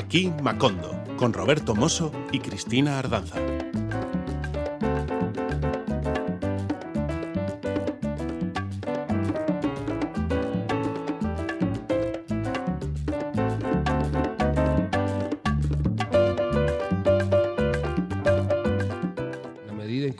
Aquí 0.00 0.32
Macondo, 0.42 1.04
con 1.18 1.34
Roberto 1.34 1.74
Mosso 1.74 2.10
y 2.32 2.38
Cristina 2.38 2.98
Ardanza. 2.98 3.36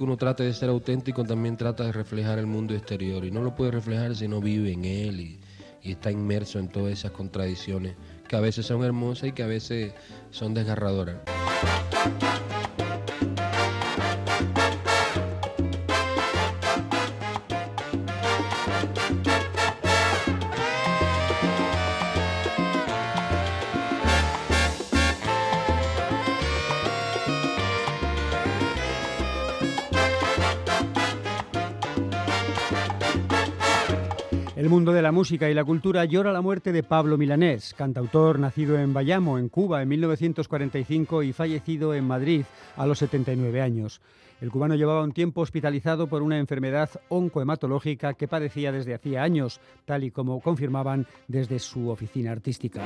uno 0.01 0.17
trata 0.17 0.45
de 0.45 0.55
ser 0.55 0.71
auténtico, 0.71 1.25
también 1.25 1.57
trata 1.59 1.85
de 1.85 1.93
reflejar 1.93 2.39
el 2.39 2.46
mundo 2.46 2.75
exterior. 2.75 3.25
Y 3.25 3.31
no 3.31 3.43
lo 3.43 3.54
puede 3.54 3.71
reflejar 3.71 4.17
si 4.17 4.29
no 4.29 4.40
vive 4.40 4.73
en 4.73 4.85
él 4.85 5.21
y 5.21 5.40
está 5.90 6.11
inmerso 6.11 6.59
en 6.59 6.68
todas 6.68 6.93
esas 6.93 7.11
contradicciones 7.12 7.96
que 8.30 8.36
a 8.36 8.40
veces 8.40 8.64
son 8.64 8.84
hermosas 8.84 9.30
y 9.30 9.32
que 9.32 9.43
a 9.43 9.48
veces 9.48 9.93
son 10.30 10.54
desgarradoras. 10.54 11.16
Música 35.31 35.48
y 35.48 35.55
la 35.55 35.64
cultura 35.64 36.05
llora 36.06 36.33
la 36.33 36.41
muerte 36.41 36.73
de 36.73 36.83
Pablo 36.83 37.17
Milanés, 37.17 37.73
cantautor 37.78 38.41
nacido 38.41 38.77
en 38.77 38.92
Bayamo, 38.92 39.39
en 39.39 39.48
Cuba, 39.48 39.81
en 39.81 39.89
1945 39.89 41.22
y 41.22 41.33
fallecido 41.33 41.95
en 41.95 42.05
Madrid 42.05 42.42
a 42.77 42.84
los 42.84 42.98
79 42.98 43.61
años. 43.61 44.00
El 44.41 44.50
cubano 44.50 44.75
llevaba 44.75 45.05
un 45.05 45.12
tiempo 45.12 45.42
hospitalizado 45.42 46.09
por 46.09 46.22
una 46.22 46.41
enfermedad 46.41 46.91
oncohematológica 47.11 48.14
que 48.14 48.27
padecía 48.27 48.72
desde 48.72 48.92
hacía 48.92 49.22
años, 49.22 49.61
tal 49.84 50.03
y 50.03 50.11
como 50.11 50.41
confirmaban 50.41 51.06
desde 51.28 51.61
su 51.61 51.91
oficina 51.91 52.33
artística. 52.33 52.84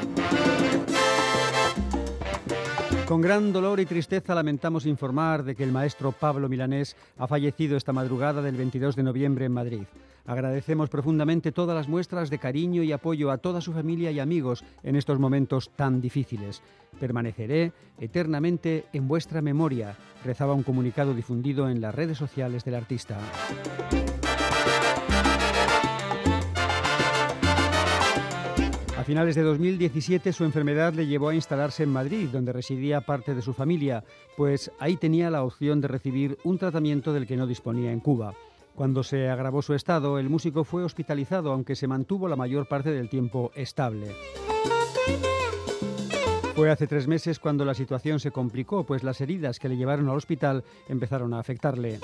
Con 3.06 3.20
gran 3.20 3.52
dolor 3.52 3.80
y 3.80 3.86
tristeza 3.86 4.34
lamentamos 4.34 4.86
informar 4.86 5.44
de 5.44 5.54
que 5.54 5.62
el 5.62 5.72
maestro 5.72 6.10
Pablo 6.10 6.48
Milanés 6.48 6.96
ha 7.18 7.26
fallecido 7.26 7.76
esta 7.76 7.92
madrugada 7.92 8.40
del 8.40 8.56
22 8.56 8.96
de 8.96 9.02
noviembre 9.02 9.44
en 9.44 9.52
Madrid. 9.52 9.82
Agradecemos 10.24 10.88
profundamente 10.88 11.52
todas 11.52 11.76
las 11.76 11.86
muestras 11.86 12.30
de 12.30 12.38
cariño 12.38 12.82
y 12.82 12.92
apoyo 12.92 13.30
a 13.30 13.36
toda 13.36 13.60
su 13.60 13.74
familia 13.74 14.10
y 14.10 14.20
amigos 14.20 14.64
en 14.82 14.96
estos 14.96 15.18
momentos 15.18 15.70
tan 15.76 16.00
difíciles. 16.00 16.62
Permaneceré 16.98 17.72
eternamente 18.00 18.86
en 18.94 19.06
vuestra 19.06 19.42
memoria, 19.42 19.96
rezaba 20.24 20.54
un 20.54 20.62
comunicado 20.62 21.12
difundido 21.12 21.68
en 21.68 21.82
las 21.82 21.94
redes 21.94 22.16
sociales 22.16 22.64
del 22.64 22.74
artista. 22.74 23.18
A 28.96 29.02
finales 29.02 29.34
de 29.34 29.42
2017 29.42 30.32
su 30.32 30.44
enfermedad 30.44 30.94
le 30.94 31.06
llevó 31.06 31.28
a 31.28 31.34
instalarse 31.34 31.82
en 31.82 31.90
Madrid, 31.90 32.28
donde 32.30 32.52
residía 32.52 33.00
parte 33.00 33.34
de 33.34 33.42
su 33.42 33.52
familia, 33.52 34.04
pues 34.36 34.70
ahí 34.78 34.96
tenía 34.96 35.30
la 35.30 35.42
opción 35.42 35.80
de 35.80 35.88
recibir 35.88 36.38
un 36.44 36.58
tratamiento 36.58 37.12
del 37.12 37.26
que 37.26 37.36
no 37.36 37.48
disponía 37.48 37.90
en 37.90 37.98
Cuba. 37.98 38.34
Cuando 38.76 39.02
se 39.02 39.28
agravó 39.28 39.62
su 39.62 39.74
estado, 39.74 40.18
el 40.18 40.30
músico 40.30 40.62
fue 40.62 40.84
hospitalizado, 40.84 41.52
aunque 41.52 41.74
se 41.74 41.88
mantuvo 41.88 42.28
la 42.28 42.36
mayor 42.36 42.68
parte 42.68 42.92
del 42.92 43.08
tiempo 43.08 43.50
estable. 43.56 44.12
Fue 46.54 46.70
hace 46.70 46.86
tres 46.86 47.08
meses 47.08 47.40
cuando 47.40 47.64
la 47.64 47.74
situación 47.74 48.20
se 48.20 48.30
complicó, 48.30 48.84
pues 48.84 49.02
las 49.02 49.20
heridas 49.20 49.58
que 49.58 49.68
le 49.68 49.76
llevaron 49.76 50.08
al 50.08 50.16
hospital 50.16 50.62
empezaron 50.88 51.34
a 51.34 51.40
afectarle. 51.40 51.98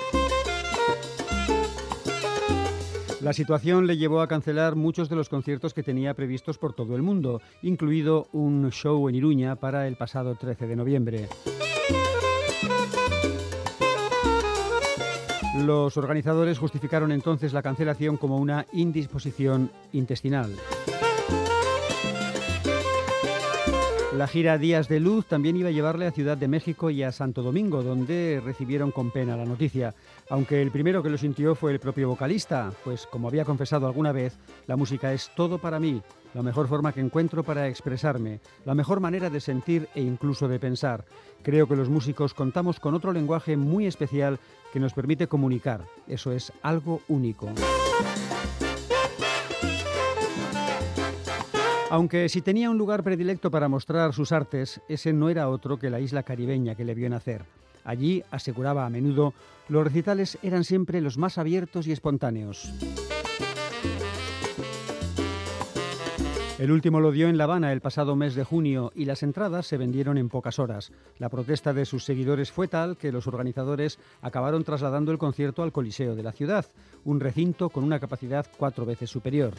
La 3.21 3.35
situación 3.35 3.87
le 3.87 3.99
llevó 3.99 4.23
a 4.23 4.29
cancelar 4.29 4.77
muchos 4.77 5.11
de 5.11 5.17
los 5.17 5.29
conciertos 5.29 5.75
que 5.75 5.83
tenía 5.83 6.15
previstos 6.15 6.57
por 6.57 6.73
todo 6.73 6.97
el 6.97 7.03
mundo, 7.03 7.43
incluido 7.61 8.29
un 8.33 8.71
show 8.71 9.11
en 9.11 9.15
Iruña 9.15 9.57
para 9.57 9.87
el 9.87 9.97
pasado 9.97 10.37
13 10.37 10.67
de 10.67 10.77
noviembre. 10.77 11.29
Los 15.59 15.99
organizadores 15.99 16.59
justificaron 16.59 17.13
entonces 17.13 17.53
la 17.53 17.61
cancelación 17.61 18.17
como 18.17 18.39
una 18.39 18.65
indisposición 18.73 19.71
intestinal. 19.93 20.57
La 24.21 24.29
gira 24.29 24.59
Días 24.59 24.87
de 24.87 25.01
Luz 25.01 25.25
también 25.25 25.57
iba 25.57 25.71
a 25.71 25.73
llevarle 25.73 26.07
a 26.07 26.11
Ciudad 26.11 26.37
de 26.37 26.47
México 26.47 26.91
y 26.91 27.03
a 27.03 27.11
Santo 27.11 27.41
Domingo, 27.41 27.83
donde 27.83 28.43
recibieron 28.45 28.91
con 28.91 29.11
pena 29.11 29.35
la 29.35 29.47
noticia, 29.47 29.95
aunque 30.29 30.61
el 30.61 30.71
primero 30.71 31.03
que 31.03 31.09
lo 31.09 31.17
sintió 31.17 31.55
fue 31.55 31.73
el 31.73 31.81
propio 31.81 32.11
vocalista, 32.11 32.71
pues 32.85 33.07
como 33.07 33.29
había 33.29 33.47
confesado 33.47 33.87
alguna 33.87 34.13
vez, 34.13 34.37
la 34.67 34.77
música 34.77 35.15
es 35.15 35.31
todo 35.35 35.57
para 35.57 35.81
mí, 35.81 36.03
la 36.35 36.43
mejor 36.43 36.69
forma 36.69 36.93
que 36.93 37.01
encuentro 37.01 37.45
para 37.45 37.67
expresarme, 37.69 38.41
la 38.67 38.75
mejor 38.75 39.01
manera 39.01 39.31
de 39.31 39.41
sentir 39.41 39.89
e 39.95 40.03
incluso 40.03 40.49
de 40.49 40.61
pensar. 40.61 41.07
Creo 41.43 41.67
que 41.67 41.77
los 41.77 41.89
músicos 41.89 42.35
contamos 42.35 42.79
con 42.79 42.93
otro 42.93 43.15
lenguaje 43.15 43.57
muy 43.57 43.87
especial 43.87 44.39
que 44.71 44.81
nos 44.81 44.93
permite 44.93 45.29
comunicar, 45.29 45.87
eso 46.07 46.31
es 46.31 46.53
algo 46.61 47.01
único. 47.09 47.49
Aunque 51.91 52.29
si 52.29 52.41
tenía 52.41 52.71
un 52.71 52.79
lugar 52.79 53.03
predilecto 53.03 53.51
para 53.51 53.69
mostrar 53.69 54.15
sus 54.15 54.31
artes, 54.31 54.81
ese 54.89 55.13
no 55.13 55.29
era 55.29 55.49
otro 55.49 55.77
que 55.77 55.91
la 55.91 55.99
isla 55.99 56.23
caribeña 56.23 56.77
que 56.77 56.85
le 56.85 56.95
vio 56.95 57.11
nacer. 57.11 57.43
Allí, 57.83 58.23
aseguraba 58.31 58.87
a 58.87 58.91
menudo, 58.91 59.35
los 59.69 59.83
recitales 59.83 60.39
eran 60.45 60.63
siempre 60.63 61.01
los 61.01 61.19
más 61.19 61.37
abiertos 61.37 61.89
y 61.89 61.93
espontáneos. 61.93 62.73
El 66.61 66.71
último 66.71 67.01
lo 67.01 67.11
dio 67.11 67.29
en 67.29 67.39
La 67.39 67.45
Habana 67.45 67.73
el 67.73 67.81
pasado 67.81 68.15
mes 68.15 68.37
de 68.37 68.45
junio 68.45 68.93
y 68.95 69.07
las 69.07 69.25
entradas 69.25 69.67
se 69.67 69.77
vendieron 69.77 70.17
en 70.17 70.29
pocas 70.29 70.61
horas. 70.61 70.93
La 71.19 71.29
protesta 71.29 71.73
de 71.73 71.87
sus 71.87 72.05
seguidores 72.05 72.53
fue 72.53 72.69
tal 72.69 72.99
que 72.99 73.11
los 73.11 73.27
organizadores 73.27 73.99
acabaron 74.23 74.63
trasladando 74.63 75.11
el 75.11 75.19
concierto 75.19 75.65
al 75.65 75.73
Coliseo 75.73 76.15
de 76.15 76.23
la 76.23 76.33
ciudad, 76.33 76.67
un 77.05 77.19
recinto 77.19 77.69
con 77.71 77.83
una 77.83 77.99
capacidad 77.99 78.47
cuatro 78.59 78.87
veces 78.87 79.11
superior. 79.11 79.55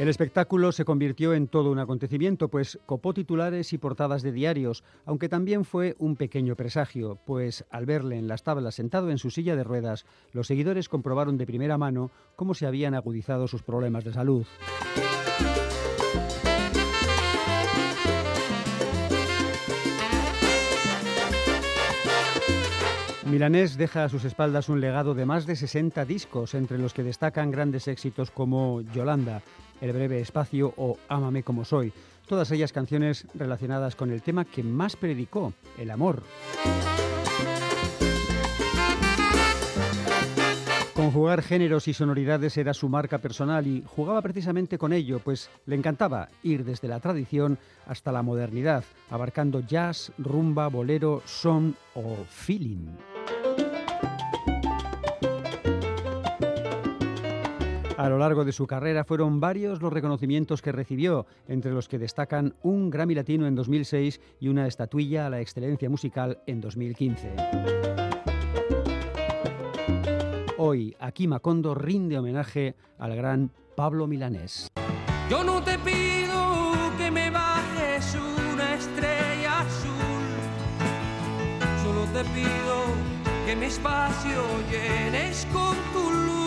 El 0.00 0.08
espectáculo 0.08 0.72
se 0.72 0.86
convirtió 0.86 1.34
en 1.34 1.46
todo 1.46 1.70
un 1.70 1.78
acontecimiento, 1.78 2.48
pues 2.48 2.78
copó 2.86 3.12
titulares 3.12 3.74
y 3.74 3.76
portadas 3.76 4.22
de 4.22 4.32
diarios, 4.32 4.82
aunque 5.04 5.28
también 5.28 5.66
fue 5.66 5.94
un 5.98 6.16
pequeño 6.16 6.56
presagio, 6.56 7.18
pues 7.26 7.66
al 7.68 7.84
verle 7.84 8.16
en 8.16 8.26
las 8.26 8.42
tablas 8.42 8.76
sentado 8.76 9.10
en 9.10 9.18
su 9.18 9.30
silla 9.30 9.56
de 9.56 9.62
ruedas, 9.62 10.06
los 10.32 10.46
seguidores 10.46 10.88
comprobaron 10.88 11.36
de 11.36 11.44
primera 11.44 11.76
mano 11.76 12.10
cómo 12.34 12.54
se 12.54 12.64
habían 12.64 12.94
agudizado 12.94 13.46
sus 13.46 13.62
problemas 13.62 14.02
de 14.04 14.14
salud. 14.14 14.46
Milanés 23.26 23.76
deja 23.76 24.04
a 24.04 24.08
sus 24.08 24.24
espaldas 24.24 24.68
un 24.68 24.80
legado 24.80 25.14
de 25.14 25.24
más 25.24 25.46
de 25.46 25.54
60 25.54 26.04
discos, 26.04 26.54
entre 26.54 26.78
los 26.78 26.94
que 26.94 27.04
destacan 27.04 27.52
grandes 27.52 27.86
éxitos 27.86 28.32
como 28.32 28.80
Yolanda, 28.80 29.42
El 29.80 29.92
breve 29.92 30.20
espacio 30.20 30.74
o 30.76 30.98
Ámame 31.08 31.42
como 31.42 31.64
soy, 31.64 31.92
todas 32.26 32.50
ellas 32.50 32.72
canciones 32.72 33.26
relacionadas 33.34 33.96
con 33.96 34.10
el 34.10 34.22
tema 34.22 34.44
que 34.44 34.62
más 34.62 34.96
predicó, 34.96 35.52
el 35.78 35.90
amor. 35.90 36.22
Conjugar 41.00 41.40
géneros 41.40 41.88
y 41.88 41.94
sonoridades 41.94 42.58
era 42.58 42.74
su 42.74 42.88
marca 42.90 43.16
personal 43.16 43.66
y 43.66 43.82
jugaba 43.86 44.20
precisamente 44.20 44.76
con 44.76 44.92
ello, 44.92 45.18
pues 45.18 45.48
le 45.64 45.74
encantaba 45.74 46.28
ir 46.42 46.62
desde 46.62 46.88
la 46.88 47.00
tradición 47.00 47.58
hasta 47.86 48.12
la 48.12 48.22
modernidad, 48.22 48.84
abarcando 49.08 49.60
jazz, 49.60 50.12
rumba, 50.18 50.68
bolero, 50.68 51.22
son 51.24 51.74
o 51.94 52.16
feeling. 52.28 52.86
A 58.00 58.08
lo 58.08 58.16
largo 58.16 58.46
de 58.46 58.52
su 58.52 58.66
carrera 58.66 59.04
fueron 59.04 59.40
varios 59.40 59.82
los 59.82 59.92
reconocimientos 59.92 60.62
que 60.62 60.72
recibió, 60.72 61.26
entre 61.46 61.70
los 61.70 61.86
que 61.86 61.98
destacan 61.98 62.54
un 62.62 62.88
Grammy 62.88 63.14
Latino 63.14 63.46
en 63.46 63.54
2006 63.54 64.22
y 64.40 64.48
una 64.48 64.66
estatuilla 64.66 65.26
a 65.26 65.28
la 65.28 65.42
excelencia 65.42 65.90
musical 65.90 66.38
en 66.46 66.62
2015. 66.62 67.30
Hoy, 70.56 70.96
aquí 70.98 71.28
Macondo 71.28 71.74
rinde 71.74 72.16
homenaje 72.16 72.74
al 72.98 73.14
gran 73.14 73.52
Pablo 73.76 74.06
Milanés. 74.06 74.68
Yo 75.28 75.44
no 75.44 75.62
te 75.62 75.78
pido 75.80 76.62
que 76.96 77.10
me 77.10 77.28
bajes 77.28 78.16
una 78.54 78.76
estrella 78.76 79.60
azul, 79.60 80.24
solo 81.82 82.04
te 82.14 82.24
pido 82.30 82.86
que 83.44 83.56
mi 83.56 83.66
espacio 83.66 84.42
llenes 84.70 85.46
con 85.52 85.76
tu 85.92 86.10
luz 86.10 86.39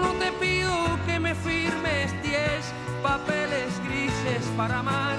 te 0.00 0.32
pido 0.40 0.98
que 1.06 1.18
me 1.20 1.34
firmes 1.34 2.10
diez 2.22 2.72
papeles 3.02 3.70
grises 3.86 4.44
para 4.56 4.78
amar. 4.78 5.18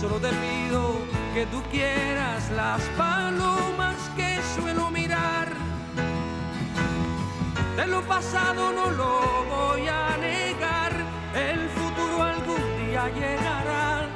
Solo 0.00 0.16
te 0.16 0.28
pido 0.28 1.00
que 1.34 1.46
tú 1.46 1.62
quieras 1.70 2.50
las 2.50 2.80
palomas 2.96 3.96
que 4.16 4.38
suelo 4.54 4.90
mirar. 4.90 5.48
De 7.76 7.86
lo 7.86 8.00
pasado 8.02 8.72
no 8.72 8.90
lo 8.90 9.44
voy 9.50 9.86
a 9.86 10.16
negar, 10.16 10.92
el 11.34 11.68
futuro 11.68 12.22
algún 12.22 12.86
día 12.86 13.08
llegará. 13.10 14.08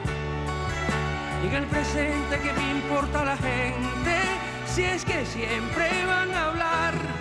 Y 1.43 1.49
en 1.49 1.55
el 1.55 1.67
presente 1.67 2.39
que 2.41 2.53
me 2.53 2.71
importa 2.71 3.25
la 3.25 3.37
gente, 3.37 4.15
si 4.67 4.85
es 4.85 5.05
que 5.05 5.27
siempre 5.27 6.07
van 6.07 6.33
a 6.33 6.47
hablar. 6.47 7.12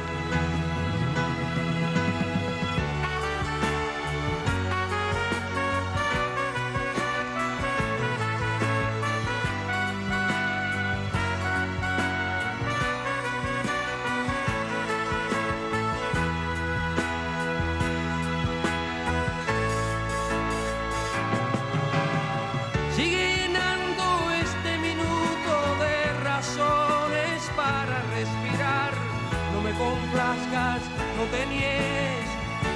No 31.21 31.27
te 31.27 31.45
niegues, 31.45 32.25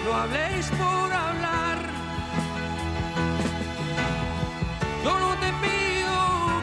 no 0.06 0.14
habléis 0.14 0.68
por 0.82 1.14
hablar. 1.14 1.78
Yo 5.04 5.20
no 5.20 5.32
te 5.44 5.50
pido 5.66 6.18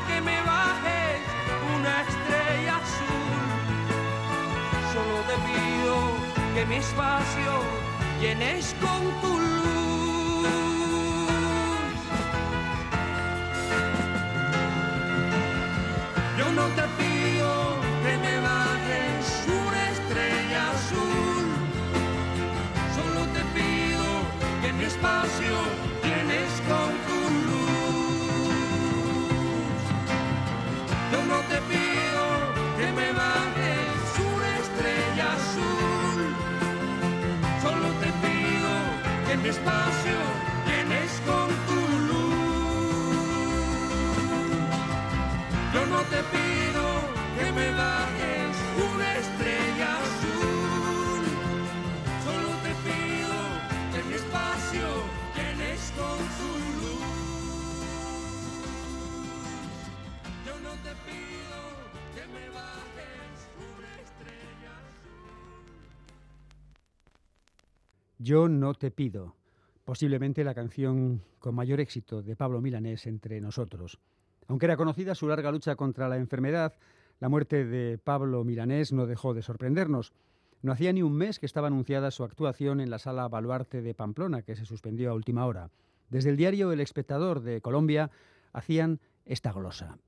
que 0.06 0.20
me 0.20 0.36
bajes 0.42 1.18
una 1.76 1.94
estrella 2.02 2.76
azul. 2.84 3.40
Solo 4.92 5.16
te 5.30 5.36
pido 5.48 5.94
que 6.54 6.66
mi 6.66 6.76
espacio 6.76 7.52
llenes 8.20 8.74
con 8.80 9.00
tu 9.20 9.38
luz. 9.40 9.51
Que 39.32 39.38
mi 39.38 39.48
espacio 39.48 40.51
Yo 68.22 68.48
no 68.48 68.74
te 68.74 68.92
pido. 68.92 69.34
Posiblemente 69.84 70.44
la 70.44 70.54
canción 70.54 71.24
con 71.40 71.56
mayor 71.56 71.80
éxito 71.80 72.22
de 72.22 72.36
Pablo 72.36 72.60
Milanés 72.60 73.08
entre 73.08 73.40
nosotros. 73.40 73.98
Aunque 74.46 74.66
era 74.66 74.76
conocida 74.76 75.16
su 75.16 75.26
larga 75.26 75.50
lucha 75.50 75.74
contra 75.74 76.08
la 76.08 76.18
enfermedad, 76.18 76.72
la 77.18 77.28
muerte 77.28 77.64
de 77.64 77.98
Pablo 77.98 78.44
Milanés 78.44 78.92
no 78.92 79.06
dejó 79.06 79.34
de 79.34 79.42
sorprendernos. 79.42 80.12
No 80.62 80.70
hacía 80.70 80.92
ni 80.92 81.02
un 81.02 81.16
mes 81.16 81.40
que 81.40 81.46
estaba 81.46 81.66
anunciada 81.66 82.12
su 82.12 82.22
actuación 82.22 82.80
en 82.80 82.90
la 82.90 83.00
sala 83.00 83.26
Baluarte 83.26 83.82
de 83.82 83.92
Pamplona, 83.92 84.42
que 84.42 84.54
se 84.54 84.66
suspendió 84.66 85.10
a 85.10 85.14
última 85.14 85.44
hora. 85.44 85.72
Desde 86.08 86.30
el 86.30 86.36
diario 86.36 86.70
El 86.70 86.80
Espectador 86.80 87.40
de 87.40 87.60
Colombia 87.60 88.12
hacían 88.52 89.00
esta 89.24 89.52
glosa. 89.52 89.98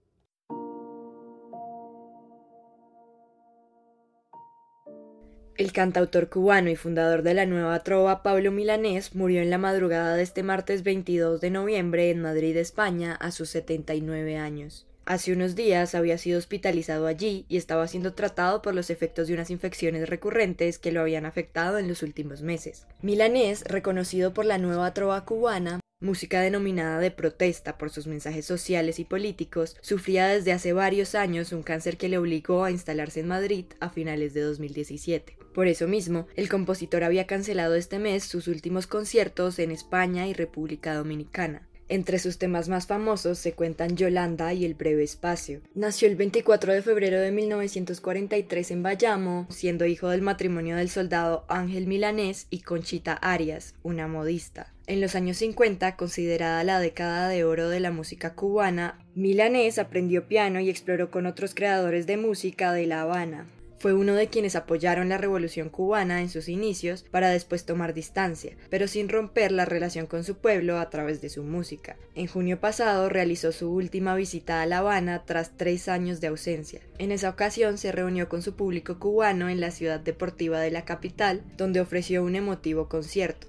El 5.56 5.70
cantautor 5.70 6.28
cubano 6.28 6.68
y 6.68 6.74
fundador 6.74 7.22
de 7.22 7.32
la 7.32 7.46
nueva 7.46 7.78
trova 7.84 8.24
Pablo 8.24 8.50
Milanés 8.50 9.14
murió 9.14 9.40
en 9.40 9.50
la 9.50 9.58
madrugada 9.58 10.16
de 10.16 10.22
este 10.24 10.42
martes 10.42 10.82
22 10.82 11.40
de 11.40 11.50
noviembre 11.50 12.10
en 12.10 12.20
Madrid, 12.20 12.56
España, 12.56 13.14
a 13.14 13.30
sus 13.30 13.50
79 13.50 14.36
años. 14.36 14.84
Hace 15.06 15.32
unos 15.32 15.54
días 15.54 15.94
había 15.94 16.18
sido 16.18 16.40
hospitalizado 16.40 17.06
allí 17.06 17.46
y 17.48 17.56
estaba 17.56 17.86
siendo 17.86 18.14
tratado 18.14 18.62
por 18.62 18.74
los 18.74 18.90
efectos 18.90 19.28
de 19.28 19.34
unas 19.34 19.50
infecciones 19.50 20.08
recurrentes 20.08 20.80
que 20.80 20.90
lo 20.90 21.02
habían 21.02 21.24
afectado 21.24 21.78
en 21.78 21.86
los 21.86 22.02
últimos 22.02 22.42
meses. 22.42 22.88
Milanés, 23.00 23.62
reconocido 23.62 24.34
por 24.34 24.46
la 24.46 24.58
nueva 24.58 24.92
trova 24.92 25.24
cubana, 25.24 25.78
música 26.04 26.40
denominada 26.40 27.00
de 27.00 27.10
protesta 27.10 27.76
por 27.76 27.90
sus 27.90 28.06
mensajes 28.06 28.46
sociales 28.46 28.98
y 29.00 29.04
políticos, 29.04 29.76
sufría 29.80 30.28
desde 30.28 30.52
hace 30.52 30.72
varios 30.72 31.14
años 31.14 31.52
un 31.52 31.62
cáncer 31.62 31.96
que 31.96 32.08
le 32.08 32.18
obligó 32.18 32.62
a 32.62 32.70
instalarse 32.70 33.20
en 33.20 33.28
Madrid 33.28 33.64
a 33.80 33.90
finales 33.90 34.34
de 34.34 34.42
2017. 34.42 35.36
Por 35.52 35.66
eso 35.66 35.88
mismo, 35.88 36.26
el 36.36 36.48
compositor 36.48 37.04
había 37.04 37.26
cancelado 37.26 37.74
este 37.74 37.98
mes 37.98 38.24
sus 38.24 38.48
últimos 38.48 38.86
conciertos 38.86 39.58
en 39.58 39.70
España 39.70 40.26
y 40.28 40.34
República 40.34 40.94
Dominicana. 40.94 41.68
Entre 41.88 42.18
sus 42.18 42.38
temas 42.38 42.68
más 42.68 42.86
famosos 42.86 43.38
se 43.38 43.52
cuentan 43.52 43.96
Yolanda 43.96 44.54
y 44.54 44.64
El 44.64 44.74
breve 44.74 45.02
espacio. 45.02 45.60
Nació 45.74 46.08
el 46.08 46.16
24 46.16 46.72
de 46.72 46.80
febrero 46.82 47.20
de 47.20 47.30
1943 47.30 48.70
en 48.70 48.82
Bayamo, 48.82 49.46
siendo 49.50 49.84
hijo 49.84 50.08
del 50.08 50.22
matrimonio 50.22 50.76
del 50.76 50.88
soldado 50.88 51.44
Ángel 51.48 51.86
Milanés 51.86 52.46
y 52.48 52.60
Conchita 52.60 53.12
Arias, 53.12 53.74
una 53.82 54.08
modista. 54.08 54.72
En 54.86 55.00
los 55.00 55.14
años 55.14 55.38
50, 55.38 55.96
considerada 55.96 56.64
la 56.64 56.80
década 56.80 57.28
de 57.28 57.44
oro 57.44 57.68
de 57.68 57.80
la 57.80 57.90
música 57.90 58.34
cubana, 58.34 58.98
Milanés 59.14 59.78
aprendió 59.78 60.26
piano 60.26 60.60
y 60.60 60.70
exploró 60.70 61.10
con 61.10 61.26
otros 61.26 61.54
creadores 61.54 62.06
de 62.06 62.16
música 62.16 62.72
de 62.72 62.86
La 62.86 63.02
Habana. 63.02 63.46
Fue 63.84 63.92
uno 63.92 64.14
de 64.14 64.28
quienes 64.28 64.56
apoyaron 64.56 65.10
la 65.10 65.18
revolución 65.18 65.68
cubana 65.68 66.22
en 66.22 66.30
sus 66.30 66.48
inicios 66.48 67.04
para 67.10 67.28
después 67.28 67.66
tomar 67.66 67.92
distancia, 67.92 68.56
pero 68.70 68.88
sin 68.88 69.10
romper 69.10 69.52
la 69.52 69.66
relación 69.66 70.06
con 70.06 70.24
su 70.24 70.36
pueblo 70.36 70.78
a 70.78 70.88
través 70.88 71.20
de 71.20 71.28
su 71.28 71.42
música. 71.42 71.96
En 72.14 72.26
junio 72.26 72.58
pasado 72.58 73.10
realizó 73.10 73.52
su 73.52 73.70
última 73.70 74.14
visita 74.14 74.62
a 74.62 74.66
La 74.66 74.78
Habana 74.78 75.26
tras 75.26 75.58
tres 75.58 75.88
años 75.88 76.22
de 76.22 76.28
ausencia. 76.28 76.80
En 76.96 77.12
esa 77.12 77.28
ocasión 77.28 77.76
se 77.76 77.92
reunió 77.92 78.30
con 78.30 78.40
su 78.40 78.54
público 78.54 78.98
cubano 78.98 79.50
en 79.50 79.60
la 79.60 79.70
ciudad 79.70 80.00
deportiva 80.00 80.60
de 80.60 80.70
la 80.70 80.86
capital, 80.86 81.42
donde 81.58 81.82
ofreció 81.82 82.24
un 82.24 82.36
emotivo 82.36 82.88
concierto 82.88 83.48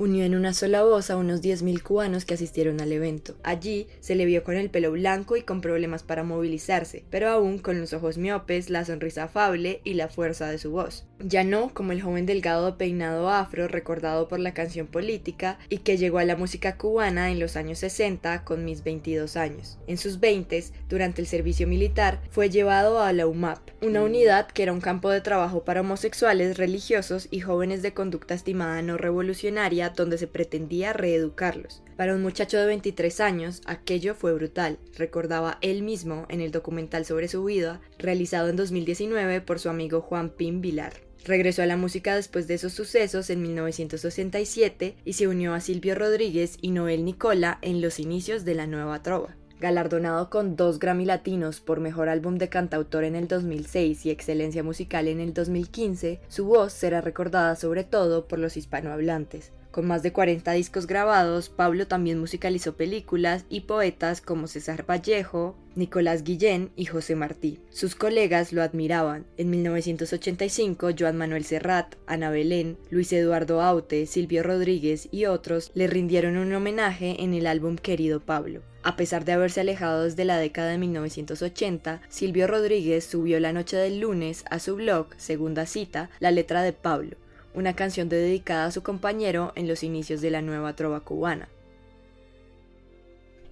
unió 0.00 0.24
en 0.24 0.34
una 0.34 0.54
sola 0.54 0.82
voz 0.82 1.10
a 1.10 1.16
unos 1.18 1.42
10.000 1.42 1.82
cubanos 1.82 2.24
que 2.24 2.32
asistieron 2.32 2.80
al 2.80 2.90
evento. 2.90 3.36
Allí 3.42 3.86
se 4.00 4.14
le 4.14 4.24
vio 4.24 4.42
con 4.42 4.56
el 4.56 4.70
pelo 4.70 4.92
blanco 4.92 5.36
y 5.36 5.42
con 5.42 5.60
problemas 5.60 6.02
para 6.02 6.24
movilizarse, 6.24 7.04
pero 7.10 7.28
aún 7.28 7.58
con 7.58 7.78
los 7.78 7.92
ojos 7.92 8.16
miopes, 8.16 8.70
la 8.70 8.86
sonrisa 8.86 9.24
afable 9.24 9.82
y 9.84 9.94
la 9.94 10.08
fuerza 10.08 10.48
de 10.48 10.56
su 10.56 10.70
voz. 10.70 11.04
Ya 11.22 11.44
no 11.44 11.74
como 11.74 11.92
el 11.92 12.00
joven 12.00 12.24
delgado 12.24 12.78
peinado 12.78 13.28
afro 13.28 13.68
recordado 13.68 14.26
por 14.26 14.40
la 14.40 14.54
canción 14.54 14.86
política 14.86 15.58
y 15.68 15.78
que 15.78 15.98
llegó 15.98 16.16
a 16.16 16.24
la 16.24 16.36
música 16.36 16.78
cubana 16.78 17.30
en 17.30 17.38
los 17.38 17.56
años 17.56 17.80
60 17.80 18.42
con 18.44 18.64
mis 18.64 18.82
22 18.82 19.36
años. 19.36 19.78
En 19.86 19.98
sus 19.98 20.18
20, 20.18 20.64
durante 20.88 21.20
el 21.20 21.26
servicio 21.26 21.66
militar, 21.66 22.22
fue 22.30 22.48
llevado 22.48 23.02
a 23.02 23.12
la 23.12 23.26
UMAP, 23.26 23.58
una 23.82 24.02
unidad 24.02 24.46
que 24.46 24.62
era 24.62 24.72
un 24.72 24.80
campo 24.80 25.10
de 25.10 25.20
trabajo 25.20 25.62
para 25.64 25.82
homosexuales, 25.82 26.56
religiosos 26.56 27.28
y 27.30 27.40
jóvenes 27.40 27.82
de 27.82 27.92
conducta 27.92 28.32
estimada 28.32 28.80
no 28.80 28.96
revolucionaria 28.96 29.89
donde 29.94 30.18
se 30.18 30.26
pretendía 30.26 30.92
reeducarlos. 30.92 31.82
Para 31.96 32.14
un 32.14 32.22
muchacho 32.22 32.58
de 32.58 32.66
23 32.66 33.20
años, 33.20 33.60
aquello 33.66 34.14
fue 34.14 34.32
brutal, 34.32 34.78
recordaba 34.96 35.58
él 35.60 35.82
mismo 35.82 36.26
en 36.28 36.40
el 36.40 36.50
documental 36.50 37.04
sobre 37.04 37.28
su 37.28 37.44
vida, 37.44 37.80
realizado 37.98 38.48
en 38.48 38.56
2019 38.56 39.40
por 39.40 39.58
su 39.58 39.68
amigo 39.68 40.00
Juan 40.00 40.30
Pim 40.30 40.60
Vilar. 40.60 40.94
Regresó 41.24 41.62
a 41.62 41.66
la 41.66 41.76
música 41.76 42.14
después 42.14 42.46
de 42.46 42.54
esos 42.54 42.72
sucesos 42.72 43.28
en 43.28 43.42
1967 43.42 44.96
y 45.04 45.12
se 45.12 45.28
unió 45.28 45.52
a 45.52 45.60
Silvio 45.60 45.94
Rodríguez 45.94 46.56
y 46.62 46.70
Noel 46.70 47.04
Nicola 47.04 47.58
en 47.60 47.82
los 47.82 48.00
inicios 48.00 48.44
de 48.44 48.54
la 48.54 48.66
nueva 48.66 49.02
trova. 49.02 49.36
Galardonado 49.60 50.30
con 50.30 50.56
dos 50.56 50.78
Grammy 50.78 51.04
Latinos 51.04 51.60
por 51.60 51.80
Mejor 51.80 52.08
Álbum 52.08 52.38
de 52.38 52.48
Cantautor 52.48 53.04
en 53.04 53.14
el 53.14 53.28
2006 53.28 54.06
y 54.06 54.10
Excelencia 54.10 54.62
Musical 54.62 55.06
en 55.06 55.20
el 55.20 55.34
2015, 55.34 56.20
su 56.28 56.46
voz 56.46 56.72
será 56.72 57.02
recordada 57.02 57.54
sobre 57.56 57.84
todo 57.84 58.26
por 58.26 58.38
los 58.38 58.56
hispanohablantes. 58.56 59.52
Con 59.70 59.86
más 59.86 60.02
de 60.02 60.12
40 60.12 60.50
discos 60.52 60.88
grabados, 60.88 61.48
Pablo 61.48 61.86
también 61.86 62.18
musicalizó 62.18 62.76
películas 62.76 63.44
y 63.48 63.60
poetas 63.60 64.20
como 64.20 64.48
César 64.48 64.84
Vallejo, 64.84 65.56
Nicolás 65.76 66.24
Guillén 66.24 66.72
y 66.74 66.86
José 66.86 67.14
Martí. 67.14 67.60
Sus 67.70 67.94
colegas 67.94 68.52
lo 68.52 68.62
admiraban. 68.62 69.26
En 69.36 69.48
1985, 69.50 70.90
Joan 70.98 71.16
Manuel 71.16 71.44
Serrat, 71.44 71.94
Ana 72.08 72.30
Belén, 72.30 72.78
Luis 72.90 73.12
Eduardo 73.12 73.62
Aute, 73.62 74.06
Silvio 74.06 74.42
Rodríguez 74.42 75.08
y 75.12 75.26
otros 75.26 75.70
le 75.74 75.86
rindieron 75.86 76.36
un 76.36 76.52
homenaje 76.52 77.22
en 77.22 77.32
el 77.32 77.46
álbum 77.46 77.76
Querido 77.76 78.18
Pablo. 78.18 78.62
A 78.82 78.96
pesar 78.96 79.24
de 79.24 79.32
haberse 79.32 79.60
alejado 79.60 80.04
desde 80.04 80.24
la 80.24 80.38
década 80.38 80.70
de 80.70 80.78
1980, 80.78 82.00
Silvio 82.08 82.48
Rodríguez 82.48 83.04
subió 83.04 83.38
la 83.38 83.52
noche 83.52 83.76
del 83.76 84.00
lunes 84.00 84.44
a 84.50 84.58
su 84.58 84.74
blog, 84.74 85.08
segunda 85.16 85.66
cita, 85.66 86.10
la 86.18 86.32
letra 86.32 86.62
de 86.62 86.72
Pablo 86.72 87.16
una 87.54 87.74
canción 87.74 88.08
dedicada 88.08 88.66
a 88.66 88.70
su 88.70 88.82
compañero 88.82 89.52
en 89.56 89.68
los 89.68 89.82
inicios 89.82 90.20
de 90.20 90.30
la 90.30 90.42
nueva 90.42 90.74
trova 90.76 91.00
cubana. 91.00 91.48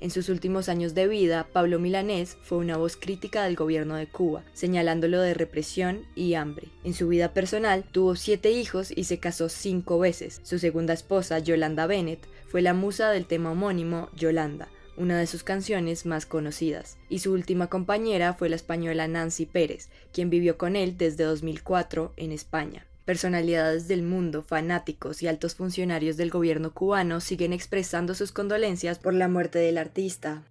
En 0.00 0.12
sus 0.12 0.28
últimos 0.28 0.68
años 0.68 0.94
de 0.94 1.08
vida, 1.08 1.48
Pablo 1.52 1.80
Milanés 1.80 2.36
fue 2.42 2.58
una 2.58 2.76
voz 2.76 2.96
crítica 2.96 3.42
del 3.42 3.56
gobierno 3.56 3.96
de 3.96 4.06
Cuba, 4.06 4.44
señalándolo 4.52 5.20
de 5.20 5.34
represión 5.34 6.06
y 6.14 6.34
hambre. 6.34 6.68
En 6.84 6.94
su 6.94 7.08
vida 7.08 7.34
personal, 7.34 7.84
tuvo 7.90 8.14
siete 8.14 8.52
hijos 8.52 8.92
y 8.94 9.04
se 9.04 9.18
casó 9.18 9.48
cinco 9.48 9.98
veces. 9.98 10.40
Su 10.44 10.60
segunda 10.60 10.94
esposa, 10.94 11.40
Yolanda 11.40 11.86
Bennett, 11.86 12.28
fue 12.46 12.62
la 12.62 12.74
musa 12.74 13.10
del 13.10 13.26
tema 13.26 13.50
homónimo 13.50 14.08
Yolanda, 14.14 14.68
una 14.96 15.18
de 15.18 15.26
sus 15.26 15.42
canciones 15.42 16.06
más 16.06 16.26
conocidas, 16.26 16.96
y 17.08 17.18
su 17.18 17.32
última 17.32 17.66
compañera 17.66 18.34
fue 18.34 18.48
la 18.48 18.56
española 18.56 19.08
Nancy 19.08 19.46
Pérez, 19.46 19.88
quien 20.12 20.30
vivió 20.30 20.58
con 20.58 20.76
él 20.76 20.96
desde 20.96 21.24
2004 21.24 22.12
en 22.16 22.30
España. 22.30 22.87
Personalidades 23.08 23.88
del 23.88 24.02
mundo, 24.02 24.42
fanáticos 24.42 25.22
y 25.22 25.28
altos 25.28 25.54
funcionarios 25.54 26.18
del 26.18 26.28
gobierno 26.28 26.74
cubano 26.74 27.22
siguen 27.22 27.54
expresando 27.54 28.14
sus 28.14 28.32
condolencias 28.32 28.98
por 28.98 29.14
la 29.14 29.28
muerte 29.28 29.58
del 29.58 29.78
artista. 29.78 30.44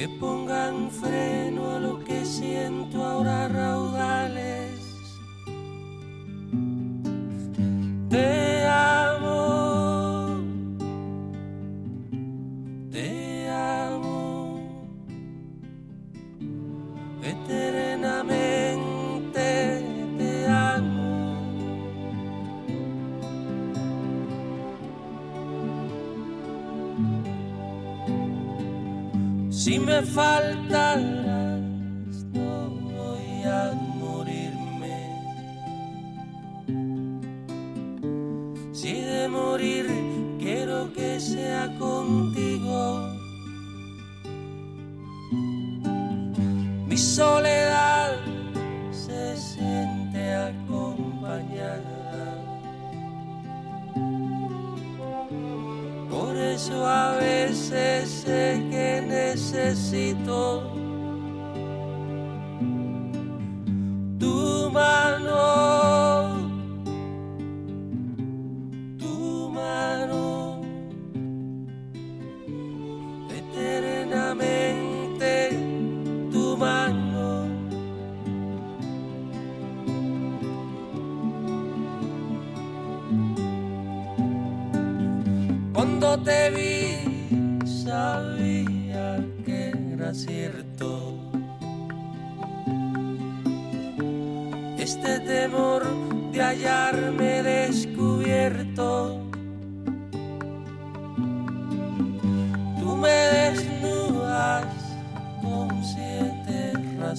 Si 0.00 0.08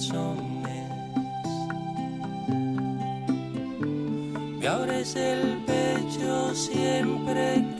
siete 0.02 0.18
razones. 0.18 0.90
Me 4.58 4.68
abres 4.68 5.16
el 5.16 5.58
pecho 5.64 6.54
siempre 6.54 7.71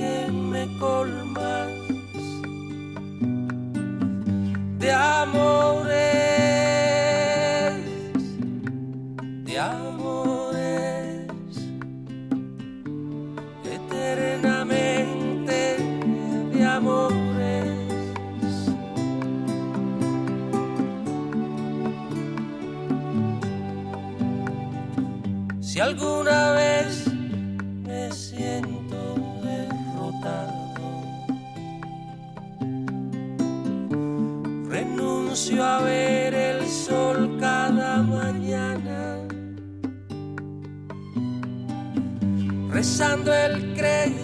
rezando 43.12 43.35
el 43.35 43.75
credo 43.75 44.22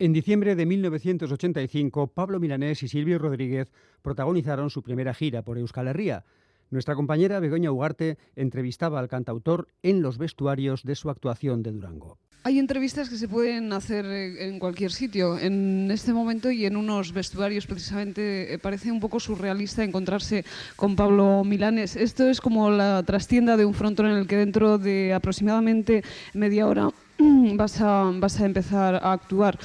En 0.00 0.14
diciembre 0.14 0.56
de 0.56 0.64
1985, 0.64 2.06
Pablo 2.06 2.40
Milanés 2.40 2.82
y 2.82 2.88
Silvio 2.88 3.18
Rodríguez 3.18 3.70
protagonizaron 4.00 4.70
su 4.70 4.82
primera 4.82 5.12
gira 5.12 5.42
por 5.42 5.58
Euskal 5.58 5.88
Herria. 5.88 6.24
Nuestra 6.70 6.94
compañera 6.94 7.38
Begoña 7.38 7.70
Ugarte 7.70 8.16
entrevistaba 8.34 8.98
al 8.98 9.08
cantautor 9.08 9.68
en 9.82 10.00
los 10.00 10.16
vestuarios 10.16 10.84
de 10.84 10.94
su 10.94 11.10
actuación 11.10 11.62
de 11.62 11.72
Durango. 11.72 12.16
Hay 12.44 12.58
entrevistas 12.58 13.10
que 13.10 13.18
se 13.18 13.28
pueden 13.28 13.74
hacer 13.74 14.06
eh, 14.06 14.48
en 14.48 14.58
cualquier 14.58 14.90
sitio. 14.90 15.38
En 15.38 15.90
este 15.90 16.14
momento 16.14 16.50
y 16.50 16.64
en 16.64 16.78
unos 16.78 17.12
vestuarios, 17.12 17.66
precisamente, 17.66 18.54
eh, 18.54 18.58
parece 18.58 18.90
un 18.90 19.00
poco 19.00 19.20
surrealista 19.20 19.84
encontrarse 19.84 20.46
con 20.76 20.96
Pablo 20.96 21.44
Milanes. 21.44 21.96
Esto 21.96 22.30
es 22.30 22.40
como 22.40 22.70
la 22.70 23.02
trastienda 23.02 23.58
de 23.58 23.66
un 23.66 23.74
frontón 23.74 24.06
en 24.06 24.16
el 24.16 24.26
que 24.26 24.38
dentro 24.38 24.78
de 24.78 25.12
aproximadamente 25.12 26.02
media 26.32 26.66
hora 26.66 26.88
vas 27.56 27.80
a, 27.80 28.10
vas 28.14 28.40
a 28.40 28.46
empezar 28.46 28.94
a 28.94 29.12
actuar. 29.12 29.58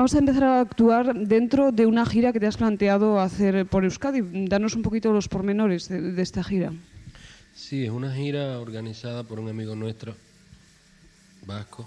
Vamos 0.00 0.14
a 0.14 0.18
empezar 0.18 0.44
a 0.44 0.60
actuar 0.62 1.14
dentro 1.14 1.72
de 1.72 1.84
una 1.84 2.06
gira 2.06 2.32
que 2.32 2.40
te 2.40 2.46
has 2.46 2.56
planteado 2.56 3.20
hacer 3.20 3.66
por 3.66 3.84
Euskadi. 3.84 4.22
Danos 4.48 4.74
un 4.74 4.80
poquito 4.80 5.12
los 5.12 5.28
pormenores 5.28 5.90
de, 5.90 6.00
de 6.00 6.22
esta 6.22 6.42
gira. 6.42 6.72
Sí, 7.54 7.84
es 7.84 7.90
una 7.90 8.10
gira 8.10 8.58
organizada 8.60 9.24
por 9.24 9.38
un 9.38 9.50
amigo 9.50 9.76
nuestro, 9.76 10.14
vasco, 11.44 11.86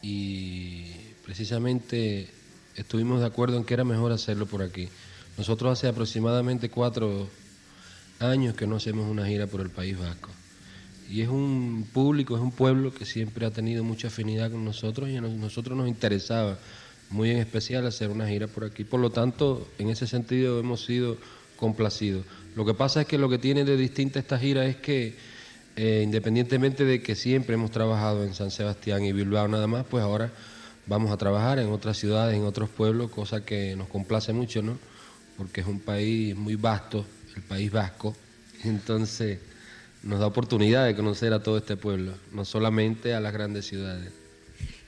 y 0.00 0.92
precisamente 1.22 2.26
estuvimos 2.74 3.20
de 3.20 3.26
acuerdo 3.26 3.58
en 3.58 3.64
que 3.64 3.74
era 3.74 3.84
mejor 3.84 4.12
hacerlo 4.12 4.46
por 4.46 4.62
aquí. 4.62 4.88
Nosotros 5.36 5.72
hace 5.78 5.88
aproximadamente 5.88 6.70
cuatro 6.70 7.28
años 8.18 8.54
que 8.54 8.66
no 8.66 8.76
hacemos 8.76 9.06
una 9.10 9.26
gira 9.26 9.46
por 9.46 9.60
el 9.60 9.68
País 9.68 9.98
Vasco. 9.98 10.30
Y 11.10 11.20
es 11.20 11.28
un 11.28 11.86
público, 11.92 12.34
es 12.34 12.40
un 12.40 12.52
pueblo 12.52 12.94
que 12.94 13.04
siempre 13.04 13.44
ha 13.44 13.50
tenido 13.50 13.84
mucha 13.84 14.08
afinidad 14.08 14.50
con 14.50 14.64
nosotros 14.64 15.10
y 15.10 15.16
a 15.18 15.20
nos- 15.20 15.32
nosotros 15.36 15.76
nos 15.76 15.86
interesaba 15.86 16.56
muy 17.10 17.30
en 17.30 17.38
especial 17.38 17.86
hacer 17.86 18.10
una 18.10 18.28
gira 18.28 18.46
por 18.46 18.64
aquí. 18.64 18.84
Por 18.84 19.00
lo 19.00 19.10
tanto, 19.10 19.68
en 19.78 19.90
ese 19.90 20.06
sentido 20.06 20.58
hemos 20.60 20.84
sido 20.84 21.16
complacidos. 21.56 22.24
Lo 22.56 22.64
que 22.64 22.74
pasa 22.74 23.02
es 23.02 23.06
que 23.06 23.18
lo 23.18 23.28
que 23.28 23.38
tiene 23.38 23.64
de 23.64 23.76
distinta 23.76 24.18
esta 24.18 24.38
gira 24.38 24.64
es 24.66 24.76
que 24.76 25.16
eh, 25.76 26.02
independientemente 26.04 26.84
de 26.84 27.02
que 27.02 27.14
siempre 27.14 27.54
hemos 27.54 27.70
trabajado 27.70 28.24
en 28.24 28.34
San 28.34 28.50
Sebastián 28.50 29.04
y 29.04 29.12
Bilbao 29.12 29.48
nada 29.48 29.66
más, 29.66 29.86
pues 29.86 30.02
ahora 30.02 30.30
vamos 30.86 31.10
a 31.12 31.16
trabajar 31.16 31.58
en 31.58 31.70
otras 31.70 31.96
ciudades, 31.96 32.36
en 32.36 32.44
otros 32.44 32.68
pueblos, 32.68 33.10
cosa 33.10 33.44
que 33.44 33.76
nos 33.76 33.88
complace 33.88 34.32
mucho, 34.32 34.62
¿no? 34.62 34.78
Porque 35.36 35.60
es 35.60 35.66
un 35.66 35.80
país 35.80 36.36
muy 36.36 36.56
vasto, 36.56 37.04
el 37.36 37.42
país 37.42 37.70
vasco, 37.70 38.16
entonces 38.64 39.38
nos 40.02 40.18
da 40.18 40.26
oportunidad 40.26 40.86
de 40.86 40.96
conocer 40.96 41.32
a 41.32 41.42
todo 41.42 41.58
este 41.58 41.76
pueblo, 41.76 42.12
no 42.32 42.44
solamente 42.44 43.14
a 43.14 43.20
las 43.20 43.32
grandes 43.32 43.66
ciudades. 43.66 44.19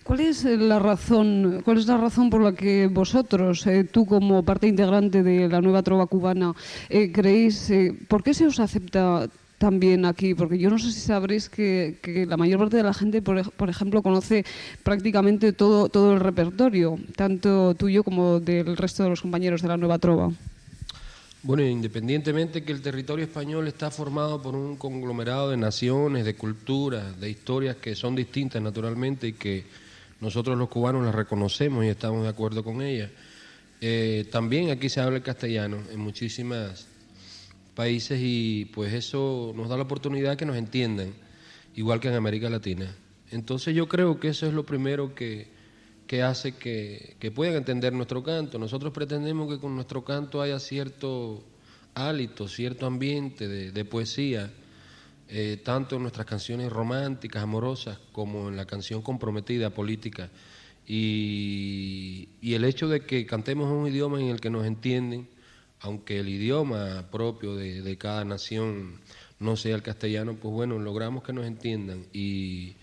¿Cuál 0.04 0.20
es 0.20 0.44
la 0.44 0.80
razón, 0.80 1.62
cuál 1.64 1.78
es 1.78 1.86
la 1.86 1.96
razón 1.96 2.28
por 2.28 2.42
la 2.42 2.52
que 2.52 2.88
vosotros, 2.88 3.66
eh, 3.68 3.84
tú 3.84 4.04
como 4.04 4.42
parte 4.42 4.66
integrante 4.66 5.22
de 5.22 5.48
la 5.48 5.60
nueva 5.60 5.82
trova 5.82 6.06
cubana, 6.06 6.54
eh, 6.88 7.12
creéis, 7.12 7.70
eh, 7.70 7.96
por 8.08 8.24
qué 8.24 8.34
se 8.34 8.46
os 8.46 8.58
acepta 8.58 9.28
también 9.58 10.04
aquí? 10.04 10.34
Porque 10.34 10.58
yo 10.58 10.70
no 10.70 10.78
sé 10.78 10.90
si 10.90 10.98
sabréis 10.98 11.48
que, 11.48 12.26
la 12.28 12.36
mayor 12.36 12.58
parte 12.58 12.78
de 12.78 12.82
la 12.82 12.94
gente, 12.94 13.22
por, 13.22 13.52
por 13.52 13.70
ejemplo, 13.70 14.02
conoce 14.02 14.44
prácticamente 14.82 15.52
todo, 15.52 15.88
todo 15.88 16.14
el 16.14 16.20
repertorio, 16.20 16.98
tanto 17.14 17.74
tuyo 17.76 18.02
como 18.02 18.40
del 18.40 18.76
resto 18.76 19.04
de 19.04 19.10
los 19.10 19.22
compañeros 19.22 19.62
de 19.62 19.68
la 19.68 19.76
nueva 19.76 19.98
trova. 19.98 20.32
Bueno, 21.44 21.64
independientemente 21.64 22.62
que 22.62 22.72
el 22.72 22.82
territorio 22.82 23.24
español 23.24 23.68
está 23.68 23.90
formado 23.90 24.42
por 24.42 24.54
un 24.54 24.76
conglomerado 24.76 25.50
de 25.50 25.56
naciones, 25.56 26.24
de 26.24 26.34
culturas, 26.34 27.20
de 27.20 27.30
historias 27.30 27.76
que 27.76 27.94
son 27.94 28.16
distintas 28.16 28.62
naturalmente 28.62 29.28
y 29.28 29.32
que 29.32 29.64
nosotros 30.22 30.56
los 30.56 30.68
cubanos 30.68 31.04
las 31.04 31.14
reconocemos 31.14 31.84
y 31.84 31.88
estamos 31.88 32.22
de 32.22 32.28
acuerdo 32.28 32.62
con 32.62 32.80
ellas. 32.80 33.10
eh, 33.80 34.28
también 34.30 34.70
aquí 34.70 34.88
se 34.88 35.00
habla 35.00 35.16
el 35.16 35.24
castellano 35.24 35.78
en 35.90 35.98
muchísimos 35.98 36.86
países 37.74 38.20
y 38.22 38.66
pues 38.66 38.94
eso 38.94 39.52
nos 39.56 39.68
da 39.68 39.76
la 39.76 39.82
oportunidad 39.82 40.36
que 40.36 40.46
nos 40.46 40.56
entiendan, 40.56 41.12
igual 41.74 41.98
que 41.98 42.06
en 42.06 42.14
América 42.14 42.48
Latina. 42.48 42.94
Entonces 43.32 43.74
yo 43.74 43.88
creo 43.88 44.20
que 44.20 44.28
eso 44.28 44.46
es 44.46 44.54
lo 44.54 44.64
primero 44.64 45.12
que, 45.16 45.48
que 46.06 46.22
hace 46.22 46.52
que, 46.52 47.16
que 47.18 47.32
puedan 47.32 47.56
entender 47.56 47.92
nuestro 47.92 48.22
canto. 48.22 48.60
Nosotros 48.60 48.92
pretendemos 48.92 49.52
que 49.52 49.58
con 49.58 49.74
nuestro 49.74 50.04
canto 50.04 50.40
haya 50.40 50.60
cierto 50.60 51.42
hálito, 51.94 52.46
cierto 52.46 52.86
ambiente 52.86 53.48
de 53.48 53.84
poesía, 53.84 54.52
eh, 55.34 55.56
tanto 55.64 55.96
en 55.96 56.02
nuestras 56.02 56.26
canciones 56.26 56.70
románticas, 56.70 57.42
amorosas, 57.42 57.98
como 58.12 58.50
en 58.50 58.56
la 58.56 58.66
canción 58.66 59.00
comprometida, 59.00 59.70
política. 59.70 60.28
Y, 60.86 62.28
el 62.42 62.66
hecho 62.66 62.86
de 62.86 63.06
que 63.06 63.24
cantemos 63.24 63.72
un 63.72 63.88
idioma 63.88 64.20
en 64.20 64.26
el 64.26 64.42
que 64.42 64.50
nos 64.50 64.66
entienden, 64.66 65.30
aunque 65.80 66.20
el 66.20 66.28
idioma 66.28 67.08
propio 67.10 67.56
de, 67.56 67.96
cada 67.96 68.26
nación 68.26 69.00
no 69.38 69.56
sea 69.56 69.74
el 69.74 69.82
castellano, 69.82 70.34
pues 70.34 70.52
bueno, 70.52 70.78
logramos 70.78 71.24
que 71.24 71.32
nos 71.32 71.46
entiendan. 71.46 72.04
Y 72.12 72.76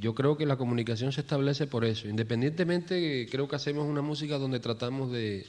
yo 0.00 0.12
creo 0.16 0.36
que 0.36 0.46
la 0.46 0.56
comunicación 0.56 1.12
se 1.12 1.20
establece 1.20 1.68
por 1.68 1.84
eso. 1.84 2.08
Independientemente, 2.08 3.28
creo 3.30 3.46
que 3.46 3.54
hacemos 3.54 3.86
una 3.86 4.02
música 4.02 4.38
donde 4.38 4.58
tratamos 4.58 5.12
de, 5.12 5.46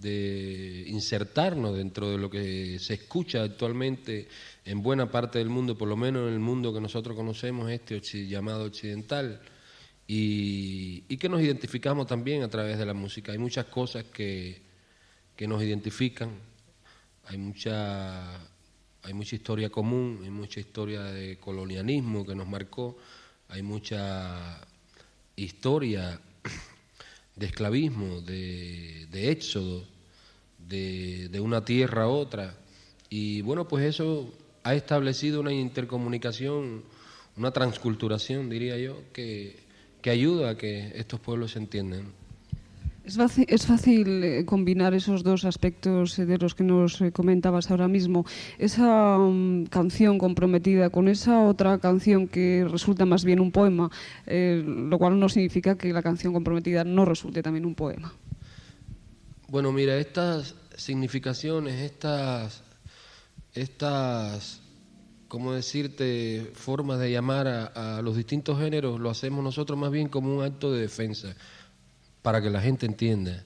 de 0.00 0.84
insertarnos 0.86 1.76
dentro 1.76 2.10
de 2.10 2.18
lo 2.18 2.30
que 2.30 2.78
se 2.78 2.94
escucha 2.94 3.42
actualmente 3.42 4.28
en 4.64 4.82
buena 4.82 5.10
parte 5.10 5.38
del 5.38 5.48
mundo, 5.48 5.76
por 5.76 5.88
lo 5.88 5.96
menos 5.96 6.28
en 6.28 6.34
el 6.34 6.40
mundo 6.40 6.72
que 6.72 6.80
nosotros 6.80 7.16
conocemos, 7.16 7.70
este 7.70 8.26
llamado 8.28 8.64
occidental, 8.64 9.40
y, 10.06 11.04
y 11.08 11.16
que 11.16 11.28
nos 11.28 11.42
identificamos 11.42 12.06
también 12.06 12.42
a 12.42 12.48
través 12.48 12.78
de 12.78 12.86
la 12.86 12.94
música. 12.94 13.32
Hay 13.32 13.38
muchas 13.38 13.66
cosas 13.66 14.04
que, 14.04 14.62
que 15.36 15.46
nos 15.46 15.62
identifican, 15.62 16.30
hay 17.26 17.38
mucha, 17.38 18.40
hay 19.02 19.14
mucha 19.14 19.36
historia 19.36 19.68
común, 19.68 20.20
hay 20.22 20.30
mucha 20.30 20.60
historia 20.60 21.02
de 21.02 21.38
colonialismo 21.38 22.24
que 22.24 22.34
nos 22.34 22.46
marcó, 22.48 22.96
hay 23.48 23.62
mucha 23.62 24.60
historia 25.36 26.20
de 27.38 27.46
esclavismo, 27.46 28.20
de, 28.20 29.06
de 29.10 29.30
éxodo, 29.30 29.84
de, 30.68 31.28
de 31.28 31.40
una 31.40 31.64
tierra 31.64 32.04
a 32.04 32.08
otra. 32.08 32.54
Y 33.08 33.42
bueno, 33.42 33.68
pues 33.68 33.84
eso 33.84 34.32
ha 34.64 34.74
establecido 34.74 35.40
una 35.40 35.52
intercomunicación, 35.52 36.82
una 37.36 37.50
transculturación, 37.52 38.50
diría 38.50 38.76
yo, 38.76 39.00
que, 39.12 39.56
que 40.02 40.10
ayuda 40.10 40.50
a 40.50 40.56
que 40.56 40.92
estos 40.96 41.20
pueblos 41.20 41.52
se 41.52 41.60
entiendan. 41.60 42.12
Es 43.08 43.64
fácil, 43.64 44.22
eh, 44.22 44.44
combinar 44.44 44.92
esos 44.92 45.22
dos 45.22 45.46
aspectos 45.46 46.18
eh, 46.18 46.26
de 46.26 46.36
los 46.36 46.54
que 46.54 46.62
nos 46.62 47.00
eh, 47.00 47.10
comentabas 47.10 47.70
ahora 47.70 47.88
mismo. 47.88 48.26
Esa 48.58 49.16
mm, 49.16 49.64
canción 49.70 50.18
comprometida 50.18 50.90
con 50.90 51.08
esa 51.08 51.40
otra 51.40 51.78
canción 51.78 52.28
que 52.28 52.66
resulta 52.70 53.06
más 53.06 53.24
bien 53.24 53.40
un 53.40 53.50
poema, 53.50 53.90
lo 54.26 54.98
cual 54.98 55.18
no 55.18 55.30
significa 55.30 55.78
que 55.78 55.90
la 55.90 56.02
canción 56.02 56.34
comprometida 56.34 56.84
no 56.84 57.06
resulte 57.06 57.42
también 57.42 57.64
un 57.64 57.74
poema. 57.74 58.12
Bueno, 59.48 59.72
mira, 59.72 59.96
estas 59.96 60.54
significaciones, 60.76 61.80
estas, 61.80 62.62
estas, 63.54 64.60
¿cómo 65.28 65.54
decirte?, 65.54 66.50
formas 66.52 66.98
de 66.98 67.10
llamar 67.10 67.48
a, 67.48 67.96
a 67.96 68.02
los 68.02 68.16
distintos 68.18 68.58
géneros, 68.58 69.00
lo 69.00 69.08
hacemos 69.08 69.42
nosotros 69.42 69.78
más 69.78 69.90
bien 69.90 70.08
como 70.08 70.36
un 70.36 70.44
acto 70.44 70.70
de 70.70 70.82
defensa, 70.82 71.34
para 72.22 72.40
que 72.42 72.50
la 72.50 72.60
gente 72.60 72.86
entienda, 72.86 73.44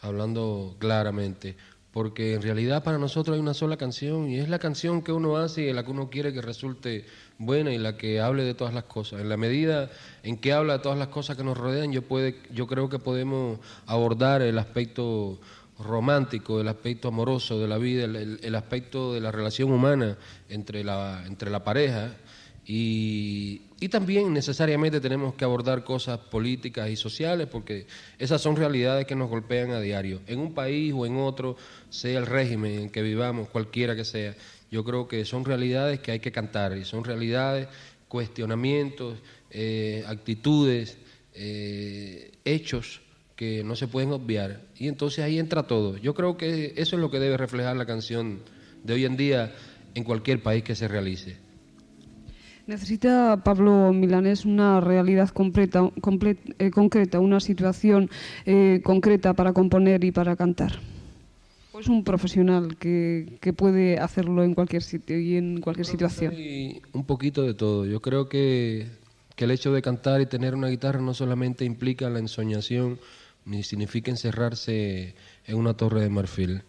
hablando 0.00 0.76
claramente, 0.78 1.56
porque 1.90 2.34
en 2.34 2.42
realidad 2.42 2.84
para 2.84 2.98
nosotros 2.98 3.34
hay 3.34 3.40
una 3.40 3.54
sola 3.54 3.76
canción 3.76 4.28
y 4.30 4.38
es 4.38 4.48
la 4.48 4.58
canción 4.58 5.02
que 5.02 5.10
uno 5.12 5.36
hace 5.36 5.62
y 5.62 5.72
la 5.72 5.84
que 5.84 5.90
uno 5.90 6.10
quiere 6.10 6.32
que 6.32 6.42
resulte 6.42 7.06
buena 7.38 7.72
y 7.72 7.78
la 7.78 7.96
que 7.96 8.20
hable 8.20 8.44
de 8.44 8.54
todas 8.54 8.74
las 8.74 8.84
cosas. 8.84 9.20
En 9.20 9.28
la 9.28 9.36
medida 9.36 9.90
en 10.22 10.36
que 10.36 10.52
habla 10.52 10.74
de 10.74 10.78
todas 10.80 10.98
las 10.98 11.08
cosas 11.08 11.36
que 11.36 11.44
nos 11.44 11.56
rodean, 11.58 11.90
yo, 11.92 12.02
puede, 12.02 12.40
yo 12.52 12.66
creo 12.66 12.88
que 12.88 12.98
podemos 12.98 13.58
abordar 13.86 14.42
el 14.42 14.58
aspecto 14.58 15.40
romántico, 15.78 16.60
el 16.60 16.68
aspecto 16.68 17.08
amoroso 17.08 17.58
de 17.58 17.68
la 17.68 17.78
vida, 17.78 18.04
el, 18.04 18.38
el- 18.42 18.54
aspecto 18.54 19.14
de 19.14 19.20
la 19.20 19.32
relación 19.32 19.70
humana 19.72 20.18
entre 20.48 20.84
la, 20.84 21.24
entre 21.26 21.50
la 21.50 21.64
pareja 21.64 22.16
Y, 22.70 23.62
también 23.90 24.34
necesariamente 24.34 25.00
tenemos 25.00 25.34
que 25.34 25.44
abordar 25.46 25.82
cosas 25.82 26.18
políticas 26.18 26.90
y 26.90 26.96
sociales 26.96 27.48
porque 27.50 27.86
esas 28.18 28.42
son 28.42 28.56
realidades 28.56 29.06
que 29.06 29.16
nos 29.16 29.30
golpean 29.30 29.70
a 29.70 29.80
diario. 29.80 30.20
En 30.26 30.38
un 30.38 30.52
país 30.52 30.92
o 30.94 31.06
en 31.06 31.16
otro, 31.16 31.56
sea 31.88 32.18
el 32.18 32.26
régimen 32.26 32.78
en 32.78 32.90
que 32.90 33.00
vivamos, 33.00 33.48
cualquiera 33.48 33.96
que 33.96 34.04
sea, 34.04 34.36
yo 34.70 34.84
creo 34.84 35.08
que 35.08 35.24
son 35.24 35.46
realidades 35.46 36.00
que 36.00 36.12
hay 36.12 36.20
que 36.20 36.30
cantar 36.30 36.76
y 36.76 36.84
son 36.84 37.04
realidades, 37.04 37.68
cuestionamientos, 38.06 39.16
eh, 39.50 40.04
actitudes, 40.06 40.98
eh, 41.32 42.32
hechos 42.44 43.00
que 43.34 43.64
no 43.64 43.76
se 43.76 43.88
pueden 43.88 44.12
obviar. 44.12 44.60
Y 44.76 44.88
entonces 44.88 45.24
ahí 45.24 45.38
entra 45.38 45.62
todo. 45.62 45.96
Yo 45.96 46.12
creo 46.14 46.36
que 46.36 46.74
eso 46.76 46.96
es 46.96 47.00
lo 47.00 47.10
que 47.10 47.18
debe 47.18 47.38
reflejar 47.38 47.76
la 47.76 47.86
canción 47.86 48.40
de 48.84 48.92
hoy 48.92 49.06
en 49.06 49.16
día 49.16 49.54
en 49.94 50.04
cualquier 50.04 50.42
país 50.42 50.62
que 50.62 50.74
se 50.74 50.86
realice. 50.86 51.47
Necesita 52.68 53.40
Pablo 53.42 53.94
Milanés 53.94 54.44
una 54.44 54.78
realidad 54.82 55.30
completa, 55.30 55.90
eh, 56.58 56.70
concreta, 56.70 57.18
una 57.18 57.40
situación 57.40 58.10
eh, 58.44 58.82
concreta 58.84 59.32
para 59.32 59.54
componer 59.54 60.04
y 60.04 60.12
para 60.12 60.36
cantar. 60.36 60.78
¿O 61.72 61.80
es 61.80 61.88
un 61.88 62.04
profesional 62.04 62.76
que, 62.76 63.38
que, 63.40 63.54
puede 63.54 63.98
hacerlo 63.98 64.44
en 64.44 64.52
cualquier 64.54 64.82
sitio 64.82 65.18
y 65.18 65.38
en 65.38 65.62
cualquier 65.62 65.86
situación? 65.86 66.34
un 66.92 67.04
poquito 67.06 67.42
de 67.42 67.54
todo. 67.54 67.86
Yo 67.86 68.02
creo 68.02 68.28
que, 68.28 68.86
que 69.34 69.46
el 69.46 69.50
hecho 69.50 69.72
de 69.72 69.80
cantar 69.80 70.20
y 70.20 70.26
tener 70.26 70.54
una 70.54 70.68
guitarra 70.68 71.00
no 71.00 71.14
solamente 71.14 71.64
implica 71.64 72.10
la 72.10 72.18
ensoñación, 72.18 72.98
ni 73.46 73.62
significa 73.62 74.10
encerrarse 74.10 75.14
en 75.46 75.56
una 75.56 75.72
torre 75.72 76.02
de 76.02 76.10
marfil 76.10 76.64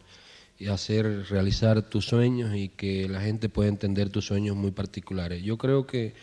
y 0.60 0.67
hacer 0.67 1.26
realizar 1.30 1.82
tus 1.84 2.06
sueños 2.06 2.54
y 2.54 2.67
que 2.67 3.08
la 3.08 3.22
gente 3.22 3.48
pueda 3.48 3.69
entender 3.69 4.10
tus 4.10 4.26
sueños 4.26 4.58
muy 4.58 4.72
particulares. 4.72 5.41
Yo 5.41 5.58
creo 5.58 5.88
que 5.88 6.13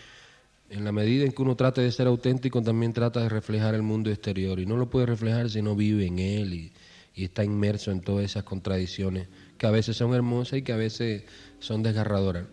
en 0.68 0.85
la 0.85 0.92
medida 0.92 1.25
en 1.25 1.33
que 1.33 1.42
uno 1.42 1.57
trate 1.57 1.81
de 1.81 1.90
ser 1.90 2.07
auténtico, 2.07 2.61
también 2.62 2.92
trata 2.92 3.20
de 3.20 3.31
reflejar 3.31 3.75
el 3.75 3.83
mundo 3.83 4.11
exterior 4.11 4.61
y 4.61 4.66
no 4.66 4.77
lo 4.77 4.90
puede 4.90 5.07
reflejar 5.07 5.49
si 5.49 5.62
no 5.62 5.75
vive 5.75 6.07
en 6.07 6.18
él 6.18 6.53
y, 6.53 6.72
y 7.14 7.25
está 7.25 7.44
inmerso 7.44 7.90
en 7.90 8.03
todas 8.03 8.27
esas 8.27 8.44
contradicciones 8.44 9.29
que 9.57 9.66
a 9.66 9.70
veces 9.70 9.96
son 9.96 10.12
hermosas 10.12 10.59
y 10.59 10.62
que 10.62 10.72
a 10.72 10.77
veces 10.77 11.22
son 11.59 11.83
desgarradoras. 11.83 12.44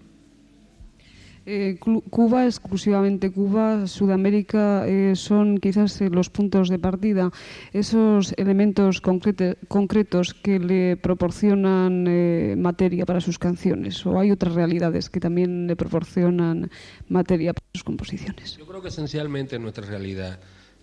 Eh, 1.46 1.78
Cuba, 2.10 2.46
exclusivamente 2.46 3.30
Cuba, 3.30 3.86
Sudamérica, 3.88 4.88
eh, 4.88 5.14
son 5.16 5.58
quizás 5.58 6.00
eh, 6.00 6.10
los 6.10 6.30
puntos 6.30 6.70
de 6.70 6.80
partida, 6.80 7.32
esos 7.74 8.34
elementos 8.38 9.02
concretos 9.02 10.34
que 10.34 10.60
le 10.60 10.96
proporcionan 10.96 12.62
materia 12.62 13.06
para 13.06 13.20
sus 13.20 13.40
canciones, 13.40 14.06
o 14.06 14.20
hay 14.20 14.32
otras 14.32 14.54
realidades 14.54 15.10
que 15.10 15.20
también 15.20 15.68
le 15.68 15.76
proporcionan 15.76 16.72
materia 17.10 17.54
para 17.54 17.68
sus 17.74 17.84
composiciones. 17.84 18.56
Yo 18.58 18.66
creo 18.66 18.82
que 18.82 18.88
esencialmente 18.88 19.60
nuestra 19.60 19.86
realidad 19.86 20.40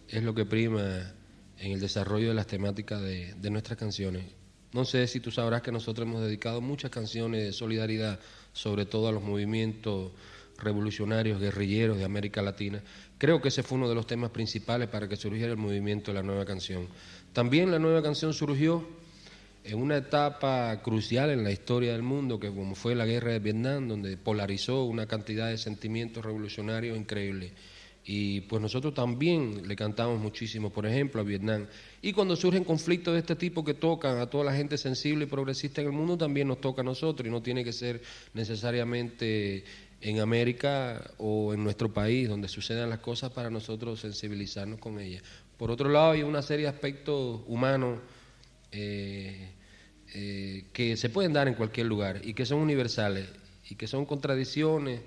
es 0.09 0.23
lo 0.23 0.35
que 0.35 0.45
prima 0.45 1.15
en 1.59 1.73
el 1.73 1.81
desarrollo 1.81 2.29
de 2.29 2.35
las 2.35 2.47
temáticas 2.47 3.01
de, 3.01 3.33
de 3.35 3.51
nuestras 3.51 3.79
canciones. 3.79 4.25
No 4.73 4.85
sé 4.85 5.07
si 5.07 5.21
tú 5.21 5.31
sabrás 5.31 5.63
que 5.63 5.73
nosotros 5.73 6.07
hemos 6.07 6.23
dedicado 6.23 6.61
muchas 6.61 6.91
canciones 6.91 7.45
de 7.45 7.53
solidaridad, 7.53 8.21
sobre 8.53 8.85
todo 8.85 9.09
a 9.09 9.13
los 9.13 9.23
movimientos 9.23 10.13
revolucionarios, 10.63 11.41
guerrilleros 11.41 11.99
de 11.99 12.05
América 12.05 12.43
Latina. 12.43 12.83
Creo 13.19 13.41
que 13.41 13.49
ese 13.49 13.63
fue 13.63 13.79
uno 13.79 13.89
de 13.89 13.95
los 13.95 14.07
temas 14.07 14.31
principales 14.31 14.89
para 14.89 15.09
que 15.09 15.17
surgiera 15.17 15.53
el 15.53 15.59
movimiento 15.59 16.11
de 16.11 16.17
la 16.17 16.23
nueva 16.23 16.45
canción. 16.45 16.87
También 17.33 17.71
la 17.71 17.79
nueva 17.79 18.03
canción 18.03 18.33
surgió 18.33 18.87
en 19.65 19.79
una 19.79 19.99
etapa 19.99 20.81
crucial 20.83 21.31
en 21.31 21.45
la 21.45 21.53
historia 21.53 21.93
del 21.93 22.03
mundo, 22.03 22.41
que 22.41 22.49
como 22.49 22.75
fue 22.75 22.95
la 22.95 23.07
guerra 23.07 23.33
de 23.33 23.39
Vietnam, 23.39 23.89
donde 23.89 24.17
polarizó 24.17 24.85
una 24.85 25.07
cantidad 25.07 25.49
de 25.49 25.59
sentimientos 25.59 26.25
revolucionarios 26.25 26.97
increíbles. 26.97 27.53
Y 28.05 28.41
pues 28.43 28.63
nosotros 28.63 28.95
también 28.95 29.69
le 29.69 29.77
cantamos 29.77 30.19
muchísimo, 30.19 30.71
por 30.71 30.87
ejemplo, 30.87 31.21
a 31.21 31.25
Vietnam. 31.25 31.67
Y 32.01 32.13
cuando 32.13 32.35
surgen 32.35 32.65
conflictos 32.65 33.13
de 33.13 33.21
este 33.21 33.37
tipo 33.37 33.63
que 33.63 33.75
tocan 33.75 34.19
a 34.19 34.27
toda 34.29 34.45
la 34.45 34.55
gente 34.55 34.79
sensible 34.79 35.25
y 35.25 35.29
progresista 35.29 35.83
en 35.83 35.89
el 35.89 35.93
mundo, 35.93 36.17
también 36.17 36.49
nos 36.49 36.61
toca 36.61 36.81
a 36.81 36.85
nosotros 36.85 37.29
y 37.29 37.31
no 37.31 37.43
tiene 37.43 37.63
que 37.63 37.73
ser 37.73 38.01
necesariamente 38.33 39.65
en 40.01 40.21
América 40.21 41.11
o 41.19 41.53
en 41.53 41.63
nuestro 41.63 41.93
país, 41.93 42.29
donde 42.29 42.49
sucedan 42.49 42.91
las 42.91 43.01
cosas, 43.01 43.33
para 43.33 43.51
nosotros 43.51 44.01
sensibilizarnos 44.01 44.79
con 44.79 44.99
ellas. 44.99 45.23
Por 45.57 45.71
otro 45.71 45.89
lado, 45.89 46.13
hay 46.13 46.23
una 46.23 46.43
serie 46.43 46.65
de 46.65 46.71
aspectos 46.71 47.43
humanos 47.47 48.01
eh, 48.73 49.51
eh, 50.15 50.65
que 50.73 50.97
se 50.97 51.11
pueden 51.11 51.33
dar 51.33 51.49
en 51.49 51.55
cualquier 51.55 51.87
lugar 51.87 52.21
y 52.25 52.35
que 52.35 52.47
son 52.47 52.61
universales 52.61 53.29
y 53.69 53.75
que 53.75 53.87
son 53.87 54.07
contradicciones 54.07 55.03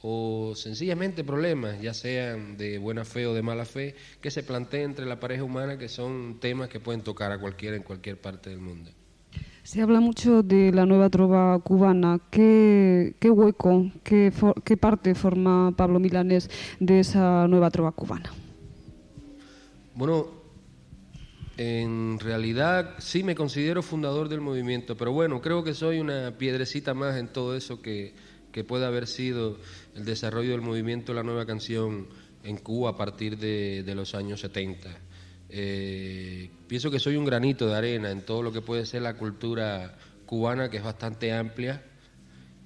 o 0.00 0.54
sencillamente 0.56 1.22
problemas, 1.22 1.80
ya 1.80 1.94
sean 1.94 2.56
de 2.56 2.78
buena 2.78 3.04
fe 3.04 3.26
o 3.26 3.34
de 3.34 3.42
mala 3.42 3.64
fe, 3.64 3.94
que 4.20 4.32
se 4.32 4.42
plantean 4.42 4.90
entre 4.90 5.06
la 5.06 5.20
pareja 5.20 5.44
humana, 5.44 5.78
que 5.78 5.88
son 5.88 6.40
temas 6.40 6.68
que 6.68 6.80
pueden 6.80 7.02
tocar 7.02 7.30
a 7.30 7.38
cualquiera 7.38 7.76
en 7.76 7.84
cualquier 7.84 8.20
parte 8.20 8.50
del 8.50 8.58
mundo. 8.58 8.90
Se 9.62 9.80
habla 9.80 10.00
mucho 10.00 10.42
de 10.42 10.72
la 10.72 10.86
nueva 10.86 11.08
trova 11.08 11.58
cubana. 11.60 12.20
¿Qué, 12.30 13.14
hueco, 13.22 13.92
qué, 14.02 14.32
qué, 14.64 14.76
parte 14.76 15.14
forma 15.14 15.72
Pablo 15.76 16.00
Milanés 16.00 16.50
de 16.80 16.98
esa 16.98 17.46
nueva 17.46 17.70
trova 17.70 17.92
cubana? 17.92 18.32
Bueno, 19.94 20.26
en 21.56 22.18
realidad 22.18 22.96
sí 22.98 23.22
me 23.22 23.36
considero 23.36 23.84
fundador 23.84 24.28
del 24.28 24.40
movimiento, 24.40 24.96
pero 24.96 25.12
bueno, 25.12 25.40
creo 25.40 25.62
que 25.62 25.74
soy 25.74 26.00
una 26.00 26.36
piedrecita 26.36 26.92
más 26.92 27.16
en 27.16 27.28
todo 27.28 27.54
eso 27.56 27.80
que, 27.80 28.14
que 28.50 28.64
puede 28.64 28.84
haber 28.84 29.06
sido 29.06 29.58
el 29.94 30.04
desarrollo 30.04 30.50
del 30.50 30.62
movimiento 30.62 31.14
La 31.14 31.22
Nueva 31.22 31.46
Canción 31.46 32.08
en 32.42 32.56
Cuba 32.56 32.90
a 32.90 32.96
partir 32.96 33.38
de, 33.38 33.84
de 33.84 33.94
los 33.94 34.16
años 34.16 34.40
70. 34.40 34.90
Eh, 35.54 36.48
pienso 36.66 36.90
que 36.90 36.98
soy 36.98 37.16
un 37.16 37.26
granito 37.26 37.68
de 37.68 37.76
arena 37.76 38.10
en 38.10 38.22
todo 38.22 38.42
lo 38.42 38.52
que 38.52 38.62
puede 38.62 38.86
ser 38.86 39.02
la 39.02 39.18
cultura 39.18 39.98
cubana, 40.24 40.70
que 40.70 40.78
es 40.78 40.82
bastante 40.82 41.30
amplia 41.34 41.82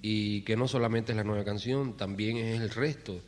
y 0.02 0.42
que 0.42 0.56
no 0.56 0.68
solamente 0.68 1.10
es 1.10 1.16
la 1.16 1.24
nueva 1.24 1.44
canción, 1.44 1.96
también 1.96 2.36
es 2.36 2.60
el 2.60 2.70
resto 2.70 3.20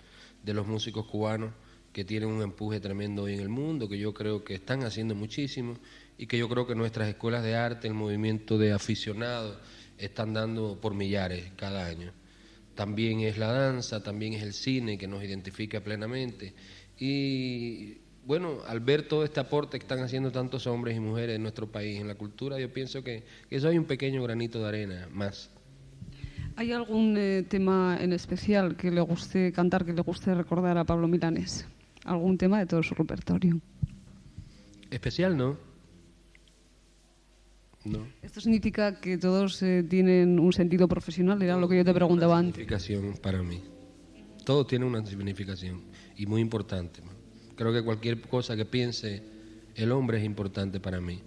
de 0.45 0.55
los 0.55 0.69
músicos 0.69 1.07
cubanos 1.07 1.51
que 1.93 2.05
tienen 2.05 2.29
un 2.29 2.41
empuje 2.41 2.79
tremendo 2.79 3.25
hoy 3.25 3.35
en 3.35 3.41
el 3.41 3.49
mundo, 3.49 3.89
que 3.89 3.99
yo 3.99 4.15
creo 4.15 4.45
que 4.45 4.55
están 4.55 4.85
haciendo 4.85 5.17
muchísimo 5.17 5.77
y 6.17 6.29
que 6.29 6.39
yo 6.39 6.49
creo 6.49 6.65
que 6.65 6.77
nuestras 6.77 7.09
escuelas 7.09 7.43
de 7.43 7.57
arte, 7.57 7.89
el 7.89 7.95
movimiento 7.95 8.59
de 8.59 8.73
aficionados, 8.73 9.59
están 9.99 10.35
dando 10.35 10.81
por 10.81 10.95
millares 10.95 11.51
cada 11.57 11.85
año. 11.85 12.13
También 12.77 13.23
es 13.23 13.39
la 13.39 13.51
danza, 13.51 14.05
también 14.05 14.35
es 14.35 14.45
el 14.45 14.53
cine 14.53 14.97
que 14.99 15.09
nos 15.09 15.25
identifica 15.25 15.81
plenamente. 15.81 16.55
Y 16.97 17.99
bueno, 18.29 18.59
al 18.67 18.81
ver 18.81 19.09
todo 19.09 19.25
este 19.25 19.41
aporte 19.41 19.79
que 19.79 19.85
están 19.85 20.01
haciendo 20.01 20.31
tantos 20.31 20.67
hombres 20.67 20.95
y 20.95 21.01
mujeres 21.01 21.37
en 21.37 21.43
nuestro 21.43 21.67
país, 21.67 21.99
en 21.99 22.07
la 22.07 22.15
cultura, 22.15 22.61
yo 22.61 22.71
pienso 22.71 23.03
que, 23.03 23.25
eso 23.49 23.69
hay 23.69 23.79
un 23.79 23.87
pequeño 23.87 24.23
granito 24.23 24.61
de 24.61 24.69
arena 24.69 25.09
más. 25.11 25.51
¿Hay 26.55 26.73
algún 26.73 27.17
eh, 27.17 27.47
tema 27.49 27.97
en 27.99 28.13
especial 28.13 28.77
que 28.77 28.91
le 28.91 29.01
guste 29.01 29.51
cantar, 29.51 29.87
que 29.87 29.95
le 29.95 30.03
guste 30.03 30.35
recordar 30.35 30.77
a 30.77 30.85
Pablo 30.85 31.09
Milanes? 31.09 31.67
¿Algún 32.05 32.37
tema 32.37 32.59
de 32.59 32.67
todo 32.67 32.83
su 32.83 32.95
repertorio? 32.95 33.63
Especial, 34.91 35.35
¿no? 35.35 35.57
No. 37.87 38.07
Esto 38.21 38.43
significa 38.43 39.01
que 39.01 39.17
todos 39.17 39.63
eh, 39.63 39.83
tienen 39.89 40.39
un 40.39 40.53
sentido 40.53 40.87
profesional, 40.87 41.41
era 41.41 41.57
lo 41.57 41.67
que 41.67 41.79
yo 41.79 41.85
te 41.85 41.95
preguntaba 41.95 42.37
antes. 42.37 42.57
Significación 42.57 43.17
para 43.23 43.43
mí. 43.43 43.63
Todo 44.45 44.67
tiene 44.67 44.85
una 44.85 45.03
significación 45.07 45.85
y 46.15 46.27
muy 46.27 46.43
importante. 46.43 47.01
Creo 47.59 47.73
que 47.73 47.83
cualquier 47.83 48.21
cosa 48.21 48.55
que 48.55 48.65
piense 48.65 49.21
el 49.75 49.91
hombre 49.91 50.19
es 50.19 50.25
importante 50.25 50.79
para 50.79 51.01
mí. 51.01 51.21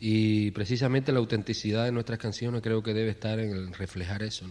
Y 0.00 0.50
precisamente 0.52 1.12
la 1.12 1.18
autenticidad 1.18 1.84
de 1.84 1.92
nuestras 1.92 2.18
canciones 2.18 2.62
creo 2.62 2.82
que 2.82 2.94
debe 2.94 3.10
estar 3.10 3.38
en 3.38 3.74
reflejar 3.74 4.22
eso. 4.22 4.46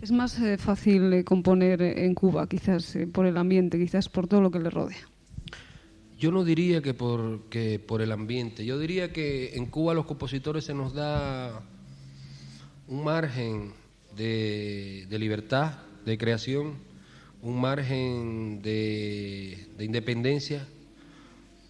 Es 0.00 0.10
más 0.10 0.40
eh, 0.40 0.56
fácil 0.56 1.12
eh, 1.12 1.24
componer 1.24 1.82
en 1.82 2.14
Cuba, 2.14 2.48
quizás 2.48 2.96
eh, 2.96 3.06
por 3.06 3.26
el 3.26 3.36
ambiente, 3.36 3.78
quizás 3.78 4.08
por 4.08 4.28
todo 4.28 4.40
lo 4.40 4.50
que 4.50 4.60
le 4.60 4.70
rodea. 4.70 5.08
Yo 6.18 6.30
no 6.30 6.42
diría 6.42 6.80
que 6.80 6.94
por, 6.94 7.50
que 7.50 7.78
por 7.78 8.00
el 8.00 8.12
ambiente, 8.12 8.64
yo 8.64 8.78
diría 8.78 9.12
que 9.12 9.56
en 9.56 9.66
Cuba 9.66 9.92
a 9.92 9.94
los 9.94 10.06
compositores 10.06 10.64
se 10.64 10.72
nos 10.72 10.94
da 10.94 11.62
un 12.88 13.04
margen 13.04 13.74
de, 14.16 15.06
de 15.10 15.18
libertad, 15.18 15.80
de 16.06 16.16
creación, 16.16 16.74
un 17.42 17.60
margen 17.60 18.62
de, 18.62 19.68
independencia 19.78 20.66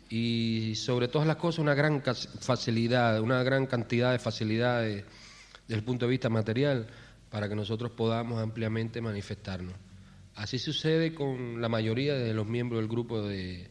y 0.09 0.75
sobre 0.77 1.09
todas 1.09 1.27
las 1.27 1.37
cosas 1.37 1.59
una 1.59 1.75
gran 1.75 2.03
facilidad, 2.41 3.21
una 3.21 3.43
gran 3.43 3.67
cantidad 3.67 4.13
de 4.13 4.19
facilidades 4.19 5.05
desde 5.67 5.79
el 5.79 5.85
punto 5.85 6.07
de 6.07 6.11
vista 6.11 6.29
material 6.29 6.87
para 7.31 7.49
que 7.49 7.57
nosotros 7.57 7.91
podamos 7.91 8.41
ampliamente 8.41 9.01
manifestarnos. 9.01 9.75
Así 10.37 10.59
sucede 10.59 11.15
con 11.15 11.61
la 11.61 11.69
mayoría 11.69 12.15
de 12.15 12.33
los 12.35 12.47
miembros 12.47 12.81
del 12.81 12.89
grupo 12.89 13.23
de, 13.23 13.69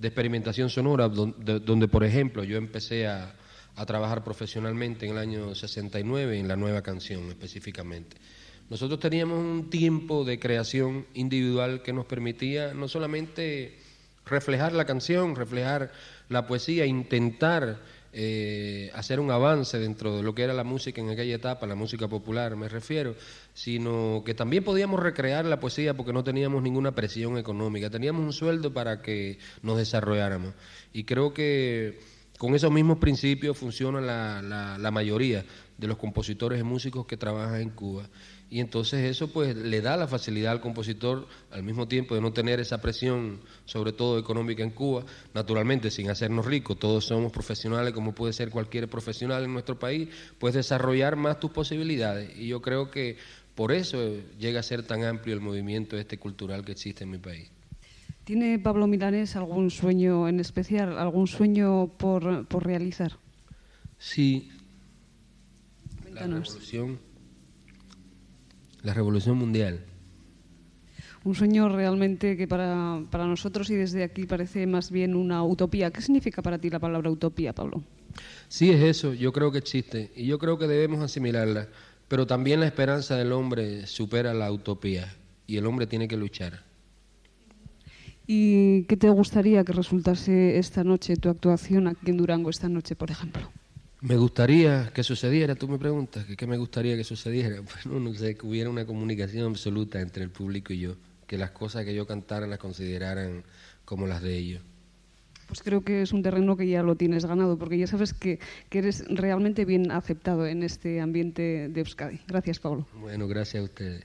experimentación 0.00 0.70
sonora, 0.70 1.08
donde, 1.08 1.88
por 1.88 2.04
ejemplo 2.04 2.44
yo 2.44 2.56
empecé 2.56 3.06
a, 3.06 3.34
a 3.76 3.86
trabajar 3.86 4.24
profesionalmente 4.24 5.06
en 5.06 5.12
el 5.12 5.18
año 5.18 5.54
69 5.54 6.38
en 6.38 6.48
la 6.48 6.56
nueva 6.56 6.82
canción 6.82 7.28
específicamente. 7.28 8.16
Nosotros 8.70 8.98
teníamos 8.98 9.38
un 9.38 9.70
tiempo 9.70 10.24
de 10.24 10.38
creación 10.38 11.06
individual 11.14 11.82
que 11.82 11.92
nos 11.92 12.06
permitía 12.06 12.74
no 12.74 12.88
solamente 12.88 13.76
reflejar 14.26 14.72
la 14.72 14.86
canción, 14.86 15.36
reflejar 15.36 15.92
la 16.28 16.46
poesía, 16.46 16.86
intentar 16.86 17.78
eh, 18.16 18.90
hacer 18.94 19.20
un 19.20 19.30
avance 19.30 19.78
dentro 19.78 20.16
de 20.16 20.22
lo 20.22 20.34
que 20.34 20.44
era 20.44 20.54
la 20.54 20.64
música 20.64 21.00
en 21.00 21.10
aquella 21.10 21.34
etapa, 21.34 21.66
la 21.66 21.74
música 21.74 22.08
popular 22.08 22.56
me 22.56 22.68
refiero, 22.68 23.16
sino 23.52 24.22
que 24.24 24.34
también 24.34 24.64
podíamos 24.64 25.00
recrear 25.00 25.44
la 25.44 25.60
poesía 25.60 25.94
porque 25.94 26.12
no 26.12 26.24
teníamos 26.24 26.62
ninguna 26.62 26.94
presión 26.94 27.36
económica, 27.36 27.90
teníamos 27.90 28.24
un 28.24 28.32
sueldo 28.32 28.72
para 28.72 29.02
que 29.02 29.38
nos 29.62 29.76
desarrolláramos. 29.76 30.54
Y 30.92 31.04
creo 31.04 31.34
que 31.34 31.98
con 32.38 32.54
esos 32.54 32.70
mismos 32.70 32.98
principios 32.98 33.58
funciona 33.58 34.00
la, 34.00 34.78
la 34.78 34.90
mayoría 34.90 35.44
de 35.76 35.86
los 35.86 35.98
compositores 35.98 36.60
y 36.60 36.62
músicos 36.62 37.06
que 37.06 37.16
trabajan 37.16 37.60
en 37.60 37.70
Cuba 37.70 38.08
y 38.54 38.60
entonces 38.60 39.10
eso 39.10 39.32
pues 39.32 39.56
le 39.56 39.80
da 39.80 39.96
la 39.96 40.06
facilidad 40.06 40.52
al 40.52 40.60
compositor 40.60 41.26
al 41.50 41.64
mismo 41.64 41.88
tiempo 41.88 42.14
de 42.14 42.20
no 42.20 42.32
tener 42.32 42.60
esa 42.60 42.80
presión 42.80 43.40
sobre 43.64 43.92
todo 43.92 44.16
económica 44.16 44.62
en 44.62 44.70
Cuba 44.70 45.04
naturalmente 45.34 45.90
sin 45.90 46.08
hacernos 46.08 46.46
ricos 46.46 46.78
todos 46.78 47.04
somos 47.04 47.32
profesionales 47.32 47.92
como 47.92 48.14
puede 48.14 48.32
ser 48.32 48.50
cualquier 48.50 48.88
profesional 48.88 49.42
en 49.42 49.52
nuestro 49.52 49.76
país 49.76 50.08
puedes 50.38 50.54
desarrollar 50.54 51.16
más 51.16 51.40
tus 51.40 51.50
posibilidades 51.50 52.30
y 52.38 52.46
yo 52.46 52.62
creo 52.62 52.92
que 52.92 53.16
por 53.56 53.72
eso 53.72 53.98
llega 54.38 54.60
a 54.60 54.62
ser 54.62 54.84
tan 54.84 55.02
amplio 55.02 55.34
el 55.34 55.40
movimiento 55.40 55.98
este 55.98 56.18
cultural 56.18 56.64
que 56.64 56.70
existe 56.70 57.02
en 57.02 57.10
mi 57.10 57.18
país 57.18 57.50
¿Tiene 58.22 58.60
Pablo 58.60 58.86
Milanés 58.86 59.34
algún 59.34 59.70
sueño 59.70 60.28
en 60.28 60.38
especial, 60.38 60.96
algún 60.96 61.26
sueño 61.26 61.88
por, 61.98 62.46
por 62.46 62.64
realizar? 62.64 63.18
Sí. 63.98 64.48
La 66.10 66.22
revolución 66.22 66.98
la 68.84 68.94
revolución 68.94 69.36
mundial. 69.36 69.80
Un 71.24 71.34
sueño 71.34 71.70
realmente 71.70 72.36
que 72.36 72.46
para, 72.46 73.02
para 73.10 73.26
nosotros 73.26 73.70
y 73.70 73.74
desde 73.74 74.04
aquí 74.04 74.26
parece 74.26 74.66
más 74.66 74.90
bien 74.90 75.16
una 75.16 75.42
utopía. 75.42 75.90
¿Qué 75.90 76.02
significa 76.02 76.42
para 76.42 76.58
ti 76.58 76.68
la 76.68 76.78
palabra 76.78 77.10
utopía, 77.10 77.54
Pablo? 77.54 77.82
Sí, 78.48 78.70
es 78.70 78.82
eso, 78.82 79.14
yo 79.14 79.32
creo 79.32 79.50
que 79.50 79.58
existe 79.58 80.12
y 80.14 80.26
yo 80.26 80.38
creo 80.38 80.58
que 80.58 80.66
debemos 80.66 81.00
asimilarla, 81.00 81.68
pero 82.08 82.26
también 82.26 82.60
la 82.60 82.66
esperanza 82.66 83.16
del 83.16 83.32
hombre 83.32 83.86
supera 83.86 84.34
la 84.34 84.52
utopía 84.52 85.16
y 85.46 85.56
el 85.56 85.66
hombre 85.66 85.86
tiene 85.86 86.06
que 86.06 86.18
luchar. 86.18 86.62
¿Y 88.26 88.84
qué 88.84 88.96
te 88.96 89.08
gustaría 89.08 89.64
que 89.64 89.72
resultase 89.72 90.58
esta 90.58 90.84
noche, 90.84 91.16
tu 91.16 91.30
actuación 91.30 91.88
aquí 91.88 92.10
en 92.10 92.18
Durango 92.18 92.50
esta 92.50 92.68
noche, 92.68 92.94
por 92.96 93.10
ejemplo? 93.10 93.50
Me 94.06 94.18
gustaría 94.18 94.92
que 94.92 95.02
sucediera, 95.02 95.54
tú 95.54 95.66
me 95.66 95.78
preguntas, 95.78 96.26
¿qué 96.36 96.46
me 96.46 96.58
gustaría 96.58 96.94
que 96.94 97.04
sucediera? 97.04 97.62
Bueno, 97.86 98.10
no 98.10 98.14
sé, 98.14 98.34
que 98.34 98.46
hubiera 98.46 98.68
una 98.68 98.84
comunicación 98.84 99.46
absoluta 99.46 99.98
entre 99.98 100.22
el 100.22 100.28
público 100.28 100.74
y 100.74 100.80
yo, 100.80 100.96
que 101.26 101.38
las 101.38 101.52
cosas 101.52 101.86
que 101.86 101.94
yo 101.94 102.06
cantara 102.06 102.46
las 102.46 102.58
consideraran 102.58 103.44
como 103.86 104.06
las 104.06 104.20
de 104.20 104.36
ellos. 104.36 104.62
Pues 105.46 105.62
creo 105.62 105.80
que 105.80 106.02
es 106.02 106.12
un 106.12 106.22
terreno 106.22 106.54
que 106.54 106.68
ya 106.68 106.82
lo 106.82 106.96
tienes 106.96 107.24
ganado, 107.24 107.56
porque 107.58 107.78
ya 107.78 107.86
sabes 107.86 108.12
que, 108.12 108.40
que 108.68 108.80
eres 108.80 109.06
realmente 109.08 109.64
bien 109.64 109.90
aceptado 109.90 110.46
en 110.46 110.62
este 110.62 111.00
ambiente 111.00 111.70
de 111.70 111.80
Euskadi. 111.80 112.20
Gracias, 112.28 112.60
Pablo. 112.60 112.86
Bueno, 113.00 113.26
gracias 113.26 113.62
a 113.62 113.64
ustedes. 113.64 114.04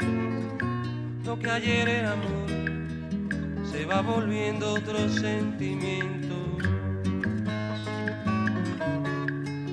lo 1.31 1.39
que 1.39 1.49
ayer 1.49 1.87
era 1.87 2.11
amor, 2.11 2.49
se 3.71 3.85
va 3.85 4.01
volviendo 4.01 4.73
otro 4.73 5.07
sentimiento. 5.07 6.35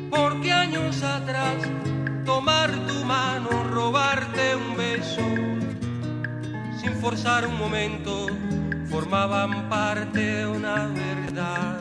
Porque 0.08 0.52
años 0.52 1.02
atrás 1.02 1.56
tomar 2.24 2.70
tu 2.86 3.04
mano, 3.04 3.48
robarte 3.72 4.54
un 4.54 4.76
beso, 4.76 5.26
sin 6.80 6.92
forzar 7.00 7.44
un 7.48 7.58
momento, 7.58 8.28
formaban 8.88 9.68
parte 9.68 10.20
de 10.20 10.46
una 10.46 10.86
verdad. 10.86 11.77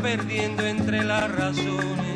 Perdiendo 0.00 0.66
entre 0.66 1.04
las 1.04 1.30
razones 1.30 2.10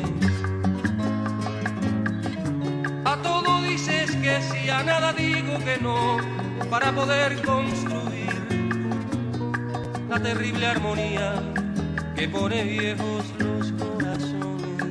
que 4.25 4.41
si 4.41 4.69
a 4.71 4.81
nada 4.83 5.13
digo 5.13 5.53
que 5.59 5.77
no 5.81 6.17
para 6.71 6.91
poder 6.91 7.39
construir 7.43 8.33
la 10.09 10.19
terrible 10.19 10.65
armonía 10.65 11.35
que 12.15 12.27
pone 12.27 12.63
viejos 12.63 13.23
los 13.37 13.71
corazones. 13.73 14.81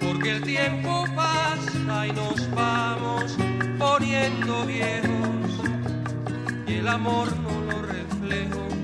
Porque 0.00 0.30
el 0.36 0.42
tiempo 0.42 1.04
pasa 1.14 2.06
y 2.06 2.12
nos 2.12 2.50
vamos 2.54 3.36
poniendo 3.78 4.64
viejos 4.64 5.50
y 6.66 6.74
el 6.76 6.88
amor 6.88 7.28
no 7.44 7.54
lo 7.72 7.82
reflejo 7.82 8.79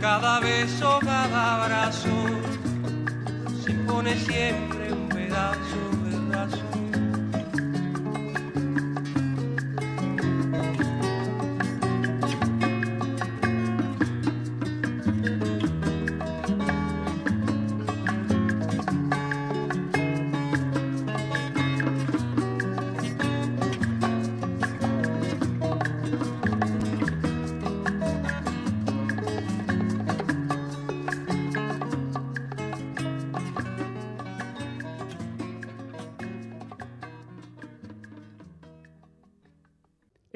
cada 0.00 0.40
beso, 0.40 0.98
cada 1.00 1.62
abrazo, 1.62 2.08
se 3.64 3.72
pone 3.86 4.16
siempre 4.16 4.92
un 4.92 5.08
pedazo 5.08 5.76
de. 6.04 6.81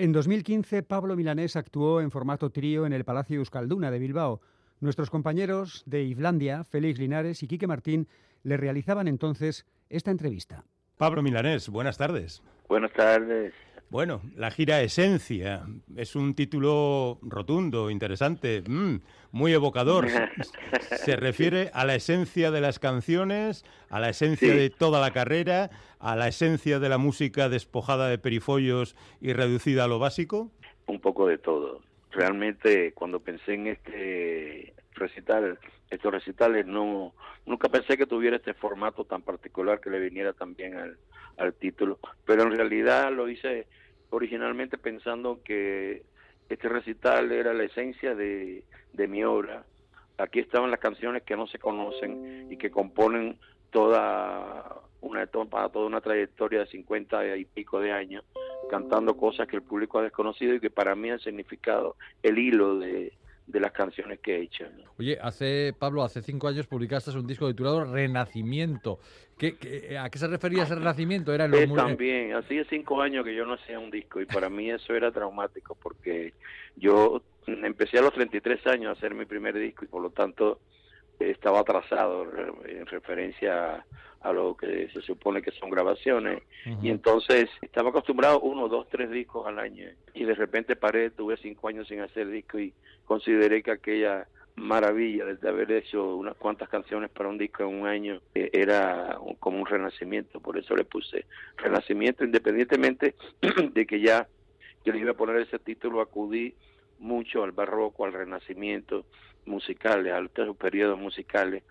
En 0.07 0.12
2015, 0.12 0.85
Pablo 0.85 1.16
Milanés 1.16 1.57
actuó 1.57 2.01
en 2.01 2.12
formato 2.12 2.51
trío 2.51 2.87
en 2.87 2.92
el 2.92 3.05
Palacio 3.05 3.38
Euskalduna 3.40 3.90
de 3.90 3.99
Bilbao. 3.99 4.40
Nuestros 4.79 5.11
compañeros 5.11 5.83
de 5.85 6.05
Islandia, 6.05 6.62
Félix 6.62 7.01
Linares 7.01 7.42
y 7.42 7.49
Quique 7.49 7.66
Martín, 7.66 8.07
le 8.45 8.57
realizaban 8.57 9.09
entonces 9.09 9.66
esta 9.90 10.12
entrevista. 10.12 10.62
Pablo 10.97 11.25
Milanés, 11.25 11.69
buenas 11.71 11.99
tardes. 11.99 12.40
Buenas 12.69 12.92
tardes. 12.92 13.53
Bueno, 13.90 14.21
la 14.37 14.53
gira 14.53 14.81
Esencia 14.81 15.64
es 15.97 16.14
un 16.14 16.35
título 16.35 17.19
rotundo, 17.23 17.90
interesante, 17.90 18.62
mm, 18.64 18.97
muy 19.33 19.53
evocador. 19.55 20.07
Se 21.05 21.16
refiere 21.16 21.71
a 21.75 21.85
la 21.85 21.97
esencia 21.97 22.53
de 22.53 22.61
las 22.61 22.79
canciones, 22.79 23.64
a 23.88 23.99
la 23.99 24.11
esencia 24.11 24.53
Sí. 24.53 24.57
de 24.57 24.71
toda 24.71 25.01
la 25.01 25.12
carrera, 25.12 25.71
a 25.98 26.16
la 26.16 26.28
esencia 26.28 26.78
de 26.78 26.88
la 26.88 26.98
música 26.98 27.48
despojada 27.48 28.09
de 28.09 28.18
perifollos 28.18 28.96
y 29.20 29.32
reducida 29.32 29.85
a 29.85 29.88
lo 29.88 29.98
básico. 29.98 30.50
Un 30.87 31.00
poco 31.00 31.26
de 31.26 31.38
todo. 31.38 31.80
Realmente 32.11 32.92
cuando 32.92 33.20
pensé 33.20 33.54
en 33.54 33.66
este 33.68 34.74
recital, 34.94 35.59
estos 35.90 36.12
recitales, 36.12 36.66
no 36.66 37.12
nunca 37.44 37.68
pensé 37.68 37.96
que 37.96 38.06
tuviera 38.06 38.37
este 38.37 38.54
formato 38.54 39.04
tan 39.04 39.22
particular 39.22 39.80
que 39.80 39.90
le 39.90 40.00
viniera 40.00 40.32
también 40.32 40.76
al, 40.76 40.98
al 41.37 41.54
título, 41.54 41.98
pero 42.24 42.42
en 42.42 42.56
realidad 42.56 43.12
lo 43.12 43.28
hice 43.28 43.66
originalmente 44.11 44.78
pensando 44.78 45.42
que 45.42 46.02
este 46.48 46.68
recital 46.68 47.32
era 47.32 47.52
la 47.52 47.64
esencia 47.64 48.14
de, 48.14 48.64
de 48.92 49.09
mi 49.09 49.24
obra. 49.24 49.64
Aquí 50.18 50.38
estaban 50.38 50.70
las 50.70 50.80
canciones 50.80 51.22
que 51.24 51.37
no 51.37 51.46
se 51.46 51.59
conocen 51.59 52.50
y 52.50 52.56
que 52.56 52.70
componen 52.70 53.38
toda 53.70 54.80
una 55.00 55.22
etapa, 55.22 55.68
toda 55.68 55.87
una 55.87 56.00
trayectoria 56.00 56.61
de 56.61 56.66
50 56.66 57.37
y 57.37 57.44
pico 57.44 57.80
de 57.80 57.92
años, 57.92 58.24
cantando 58.70 59.16
cosas 59.16 59.46
que 59.46 59.56
el 59.56 59.62
público 59.62 59.98
ha 59.98 60.02
desconocido 60.02 60.54
y 60.54 60.61
que 60.61 60.70
para 60.70 60.94
mí 60.94 61.11
han 61.11 61.20
significado 61.20 61.96
el 62.22 62.38
hilo 62.38 62.78
de, 62.78 63.12
de 63.46 63.61
las 63.61 63.72
canciones 63.72 64.18
que 64.20 64.37
he 64.37 64.42
hecho. 64.42 64.64
¿no? 64.76 64.90
Oye, 64.98 65.18
hace 65.20 65.72
Pablo, 65.78 66.02
hace 66.02 66.22
cinco 66.22 66.48
años 66.48 66.66
publicaste 66.66 67.11
un 67.12 67.26
disco 67.26 67.46
titulado 67.48 67.85
Renacimiento. 67.85 68.98
¿Qué, 69.38 69.56
qué- 69.56 69.98
a 69.98 70.09
qué 70.11 70.18
se 70.18 70.26
refería 70.26 70.62
ese 70.64 70.74
Renacimiento? 70.74 71.32
Era 71.32 71.44
en 71.44 71.50
los 71.52 71.61
Eh, 71.61 71.68
también, 71.76 72.32
hacía 72.35 72.64
cinco 72.68 73.00
años 73.02 73.24
que 73.24 73.35
yo 73.35 73.44
no 73.44 73.54
hacía 73.54 73.78
un 73.78 73.90
disco 73.90 74.20
y 74.20 74.26
para 74.26 74.48
mí 74.48 74.70
eso 74.70 74.94
era 74.94 75.12
traumático 75.12 75.76
porque 75.80 76.32
yo 76.76 77.22
empecé 77.46 77.98
a 77.98 78.02
los 78.02 78.12
33 78.14 78.66
años 78.66 78.88
a 78.88 78.92
hacer 78.98 79.14
mi 79.14 79.26
primer 79.26 79.54
disco 79.56 79.85
y 79.85 79.88
por 79.88 80.02
lo 80.02 80.11
tanto 80.11 80.59
eh, 81.20 81.30
estaba 81.30 81.61
atrasado 81.61 82.24
en 82.66 82.87
referencia 82.87 83.85
a, 84.28 84.32
lo 84.32 84.56
que 84.56 84.88
se 84.92 85.00
supone 85.02 85.42
que 85.42 85.50
son 85.52 85.70
grabaciones. 85.70 86.42
Y 86.82 86.90
entonces 86.90 87.48
estaba 87.62 87.90
acostumbrado 87.90 88.36
a 88.36 88.42
uno, 88.42 88.68
dos, 88.68 88.88
tres 88.88 89.10
discos 89.10 89.46
al 89.46 89.58
año. 89.58 89.88
Y 90.14 90.24
de 90.24 90.34
repente 90.34 90.76
paré, 90.76 91.10
tuve 91.10 91.36
cinco 91.36 91.68
años 91.68 91.88
sin 91.88 92.00
hacer 92.00 92.28
disco 92.28 92.58
y 92.58 92.72
consideré 93.04 93.62
que 93.62 93.70
aquella 93.72 94.26
maravilla 94.56 95.26
de 95.26 95.48
haber 95.48 95.70
hecho 95.70 96.16
unas 96.16 96.34
cuantas 96.36 96.68
canciones 96.70 97.10
para 97.10 97.28
un 97.28 97.36
disco 97.36 97.62
en 97.62 97.78
un 97.80 97.86
año 97.86 98.20
eh, 98.34 98.48
era 98.54 99.18
un- 99.20 99.34
como 99.34 99.58
un 99.58 99.66
renacimiento, 99.66 100.40
por 100.40 100.56
eso 100.56 100.74
le 100.74 100.84
puse 100.84 101.26
renacimiento 101.58 102.24
independientemente 102.24 103.14
de 103.72 103.86
que 103.86 104.00
ya 104.00 104.26
yo 104.84 104.92
le 104.94 105.00
iba 105.00 105.10
a 105.10 105.14
poner 105.14 105.36
ese 105.36 105.58
título, 105.58 106.00
acudí 106.00 106.54
mucho 106.98 107.44
al 107.44 107.52
barroco, 107.52 108.06
al 108.06 108.14
renacimiento 108.14 109.04
musicales, 109.44 110.12
a 110.12 110.20
los 110.20 110.56
periodos 110.56 110.98
musicales 110.98 111.62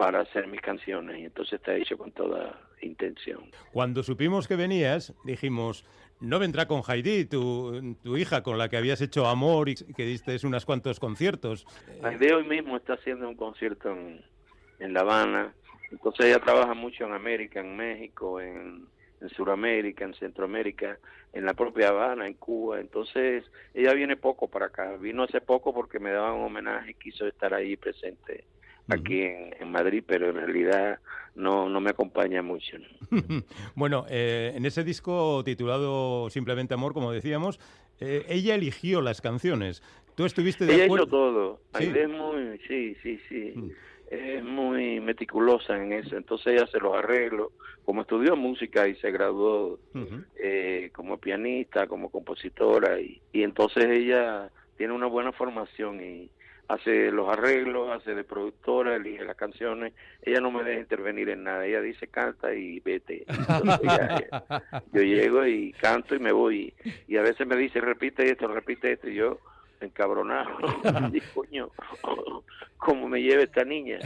para 0.00 0.20
hacer 0.20 0.46
mis 0.46 0.62
canciones 0.62 1.18
y 1.18 1.24
entonces 1.26 1.60
está 1.60 1.76
hecho 1.76 1.98
con 1.98 2.10
toda 2.12 2.58
intención. 2.80 3.50
Cuando 3.70 4.02
supimos 4.02 4.48
que 4.48 4.56
venías, 4.56 5.12
dijimos, 5.24 5.84
no 6.20 6.38
vendrá 6.38 6.66
con 6.66 6.80
Heidi, 6.88 7.26
tu, 7.26 7.96
tu 8.02 8.16
hija 8.16 8.42
con 8.42 8.56
la 8.56 8.70
que 8.70 8.78
habías 8.78 9.02
hecho 9.02 9.26
amor 9.26 9.68
y 9.68 9.74
que 9.74 10.04
diste 10.06 10.34
unos 10.46 10.64
cuantos 10.64 10.98
conciertos. 10.98 11.66
de 12.18 12.32
hoy 12.32 12.44
mismo 12.44 12.78
está 12.78 12.94
haciendo 12.94 13.28
un 13.28 13.34
concierto 13.34 13.90
en, 13.90 14.24
en 14.78 14.94
La 14.94 15.00
Habana. 15.00 15.52
Entonces 15.90 16.24
ella 16.24 16.38
trabaja 16.38 16.72
mucho 16.72 17.04
en 17.04 17.12
América, 17.12 17.60
en 17.60 17.76
México, 17.76 18.40
en, 18.40 18.86
en 19.20 19.28
Sudamérica, 19.28 20.06
en 20.06 20.14
Centroamérica, 20.14 20.98
en 21.34 21.44
la 21.44 21.52
propia 21.52 21.88
Habana, 21.88 22.26
en 22.26 22.32
Cuba. 22.32 22.80
Entonces 22.80 23.44
ella 23.74 23.92
viene 23.92 24.16
poco 24.16 24.48
para 24.48 24.66
acá. 24.66 24.96
Vino 24.96 25.24
hace 25.24 25.42
poco 25.42 25.74
porque 25.74 25.98
me 25.98 26.10
daban 26.10 26.36
un 26.36 26.46
homenaje 26.46 26.92
y 26.92 26.94
quiso 26.94 27.26
estar 27.26 27.52
ahí 27.52 27.76
presente 27.76 28.46
aquí 28.90 29.22
en, 29.22 29.54
en 29.58 29.70
Madrid, 29.70 30.02
pero 30.06 30.30
en 30.30 30.36
realidad 30.36 30.98
no, 31.34 31.68
no 31.68 31.80
me 31.80 31.90
acompaña 31.90 32.42
mucho. 32.42 32.78
¿no? 32.78 33.20
bueno, 33.74 34.04
eh, 34.08 34.52
en 34.54 34.66
ese 34.66 34.84
disco 34.84 35.42
titulado 35.44 36.28
Simplemente 36.30 36.74
Amor, 36.74 36.92
como 36.92 37.12
decíamos, 37.12 37.58
eh, 38.00 38.24
ella 38.28 38.54
eligió 38.54 39.00
las 39.00 39.20
canciones. 39.20 39.82
Tú 40.14 40.24
estuviste 40.24 40.66
de 40.66 40.74
Ella 40.74 40.84
acuerdo. 40.84 41.04
hizo 41.04 41.10
todo. 41.10 41.60
Sí. 41.78 41.92
Es 41.94 42.08
muy, 42.08 42.58
sí, 42.66 42.96
sí, 43.02 43.20
sí. 43.28 43.52
Mm. 43.54 43.70
Es 44.10 44.42
muy 44.42 45.00
meticulosa 45.00 45.80
en 45.80 45.92
eso. 45.92 46.16
Entonces 46.16 46.54
ella 46.54 46.66
se 46.66 46.80
los 46.80 46.94
arreglos. 46.94 47.52
Como 47.84 48.02
estudió 48.02 48.36
música 48.36 48.86
y 48.86 48.94
se 48.96 49.10
graduó 49.10 49.78
eh, 50.36 50.90
como 50.94 51.18
pianista, 51.18 51.86
como 51.86 52.10
compositora, 52.10 53.00
y, 53.00 53.20
y 53.32 53.42
entonces 53.42 53.84
ella 53.86 54.50
tiene 54.76 54.92
una 54.92 55.06
buena 55.06 55.32
formación 55.32 56.00
y 56.04 56.30
hace 56.72 57.10
los 57.10 57.28
arreglos, 57.28 57.90
hace 57.90 58.14
de 58.14 58.24
productora, 58.24 58.96
elige 58.96 59.24
las 59.24 59.36
canciones. 59.36 59.92
Ella 60.22 60.40
no 60.40 60.50
me 60.50 60.62
deja 60.62 60.80
intervenir 60.80 61.28
en 61.28 61.44
nada. 61.44 61.66
Ella 61.66 61.80
dice 61.80 62.06
canta 62.08 62.54
y 62.54 62.80
vete. 62.80 63.24
Entonces, 63.28 63.80
ella- 63.82 64.42
yo 64.92 65.02
llego 65.02 65.46
y 65.46 65.72
canto 65.72 66.14
y 66.14 66.18
me 66.18 66.32
voy. 66.32 66.72
Y, 67.08 67.14
y 67.14 67.16
a 67.16 67.22
veces 67.22 67.46
me 67.46 67.56
dice, 67.56 67.80
repite 67.80 68.30
esto, 68.30 68.46
repite 68.48 68.92
esto. 68.92 69.08
Y 69.08 69.14
yo, 69.16 69.38
encabronado, 69.80 70.50
digo, 71.12 71.26
coño, 71.34 71.70
¿cómo 72.76 73.08
me 73.08 73.20
lleva 73.22 73.42
esta 73.42 73.64
niña? 73.64 73.98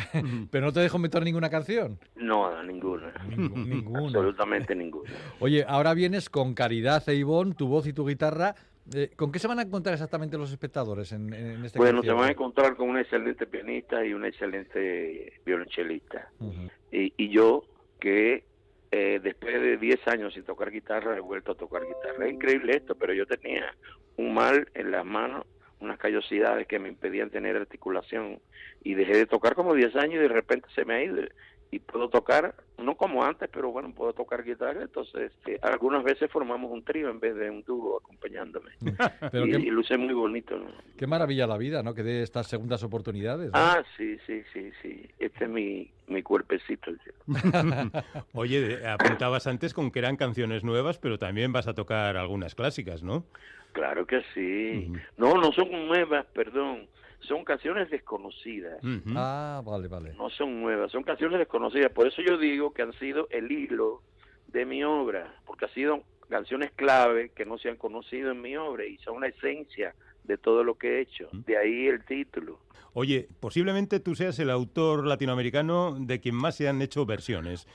Pero 0.51 0.67
no 0.67 0.73
te 0.73 0.81
dejo 0.81 0.99
meter 0.99 1.23
ninguna 1.23 1.51
canción. 1.51 1.99
No, 2.17 2.63
ninguna. 2.63 3.13
Ninguna. 3.29 3.99
Absolutamente 4.07 4.75
ninguna. 4.75 5.11
Oye, 5.41 5.65
ahora 5.67 5.95
vienes 5.95 6.31
con 6.31 6.55
Caridad 6.55 7.07
e 7.09 7.15
Ivonne, 7.15 7.55
tu 7.55 7.67
voz 7.69 7.87
y 7.87 7.93
tu 7.93 8.07
guitarra. 8.07 8.55
Eh, 8.93 9.11
¿Con 9.17 9.33
qué 9.33 9.39
se 9.39 9.49
van 9.49 9.59
a 9.59 9.63
encontrar 9.63 9.95
exactamente 9.95 10.37
los 10.37 10.51
espectadores 10.51 11.13
en, 11.13 11.33
en 11.33 11.65
este 11.65 11.79
Bueno, 11.79 12.03
se 12.03 12.09
concierto? 12.09 12.17
van 12.21 12.29
a 12.29 12.33
encontrar 12.33 12.77
con 12.77 12.91
un 12.91 12.99
excelente 12.99 13.47
pianista 13.47 14.05
y 14.05 14.13
un 14.13 14.25
excelente 14.27 15.41
violonchelista. 15.47 16.31
Y, 16.93 17.13
y 17.17 17.31
yo, 17.31 17.65
que 17.99 18.45
eh, 18.91 19.21
después 19.23 19.55
de 19.55 19.79
10 19.79 20.07
años 20.09 20.35
sin 20.35 20.45
tocar 20.45 20.71
guitarra, 20.71 21.17
he 21.17 21.21
vuelto 21.21 21.53
a 21.53 21.55
tocar 21.55 21.83
guitarra. 21.83 22.27
Es 22.27 22.33
increíble 22.35 22.77
esto, 22.77 22.95
pero 22.95 23.15
yo 23.15 23.27
tenía 23.27 23.75
un 24.17 24.35
mal 24.35 24.69
en 24.75 24.91
las 24.91 25.05
manos, 25.05 25.47
unas 25.81 25.99
callosidades 25.99 26.67
que 26.67 26.79
me 26.79 26.89
impedían 26.91 27.31
tener 27.31 27.57
articulación. 27.57 28.39
Y 28.83 28.95
dejé 28.95 29.17
de 29.17 29.27
tocar 29.27 29.55
como 29.55 29.75
10 29.75 29.97
años 29.97 30.17
y 30.17 30.19
de 30.19 30.29
repente 30.29 30.69
se 30.75 30.85
me 30.85 30.95
ha 30.95 31.03
ido. 31.05 31.23
Y 31.75 31.81
puedo 31.81 32.09
tocar, 32.09 32.55
no 32.79 32.97
como 32.97 33.25
antes, 33.25 33.51
pero 33.53 33.73
bueno, 33.73 33.93
puedo 33.93 34.13
tocar 34.13 34.45
guitarra. 34.45 34.83
Entonces, 34.83 35.33
eh, 35.45 35.59
algunas 35.61 36.05
veces 36.05 36.31
formamos 36.31 36.71
un 36.71 36.85
trío 36.85 37.11
en 37.11 37.19
vez 37.19 37.35
de 37.35 37.51
un 37.51 37.65
dúo 37.65 37.99
acompañándome. 37.99 38.71
Pero 39.33 39.47
y, 39.47 39.51
qué, 39.51 39.57
y 39.59 39.71
luce 39.71 39.99
muy 39.99 40.15
bonito, 40.15 40.57
¿no? 40.57 40.69
qué 40.97 41.09
maravilla 41.09 41.49
la 41.49 41.57
vida, 41.57 41.83
¿no? 41.83 41.93
Que 41.95 42.05
dé 42.05 42.23
estas 42.23 42.47
segundas 42.47 42.85
oportunidades. 42.85 43.47
¿no? 43.47 43.59
Ah, 43.59 43.83
sí, 43.97 44.17
sí, 44.25 44.45
sí, 44.53 44.71
sí. 44.83 45.05
Este 45.19 45.47
es 45.47 45.51
mi, 45.51 45.91
mi 46.07 46.23
cuerpecito. 46.23 46.93
Oye, 48.35 48.61
de- 48.61 48.87
apuntabas 48.89 49.49
antes 49.49 49.75
con 49.75 49.91
que 49.91 49.99
eran 49.99 50.17
canciones 50.17 50.63
nuevas, 50.63 50.99
pero 50.99 51.19
también 51.19 51.53
vas 51.53 51.67
a 51.67 51.75
tocar 51.75 52.17
algunas 52.17 52.55
clásicas, 52.55 53.03
¿no? 53.03 53.25
Claro 53.73 54.07
que 54.07 54.23
sí. 54.33 54.93
No, 55.17 55.35
no 55.35 55.51
son 55.51 55.73
nuevas, 55.89 56.25
perdón. 56.27 56.87
Son 57.29 57.45
canciones 57.45 57.91
desconocidas. 57.91 58.81
Ah, 59.15 59.63
vale, 59.65 59.89
vale. 59.89 60.13
No 60.15 60.29
son 60.31 60.61
nuevas, 60.61 60.93
son 60.93 61.03
canciones 61.03 61.39
desconocidas. 61.39 61.91
Por 61.93 62.07
eso 62.07 62.23
yo 62.23 62.37
digo 62.39 62.73
que 62.73 62.83
han 62.83 62.93
sido 62.95 63.29
el 63.31 63.51
hilo 63.51 64.03
de 64.49 64.67
mi 64.67 64.85
obra, 64.85 65.35
porque 65.47 65.65
han 65.65 65.73
sido 65.73 66.03
canciones 66.29 66.73
clave 66.73 67.31
que 67.31 67.45
no 67.45 67.59
se 67.59 67.69
han 67.69 67.77
conocido 67.77 68.31
en 68.31 68.41
mi 68.41 68.57
obra 68.57 68.85
y 68.85 68.97
son 68.99 69.21
la 69.21 69.29
esencia 69.29 69.95
de 70.25 70.39
todo 70.39 70.65
lo 70.65 70.77
que 70.77 70.99
he 70.99 71.01
hecho. 71.01 71.29
De 71.33 71.57
ahí 71.57 71.87
el 71.87 72.05
título. 72.05 72.61
Oye, 72.93 73.29
posiblemente 73.41 74.01
tú 74.01 74.15
seas 74.15 74.39
el 74.39 74.51
autor 74.51 75.07
latinoamericano 75.07 75.97
de 75.99 76.21
quien 76.21 76.37
más 76.37 76.57
se 76.57 76.69
han 76.69 76.81
hecho 76.81 77.05
versiones. 77.05 77.67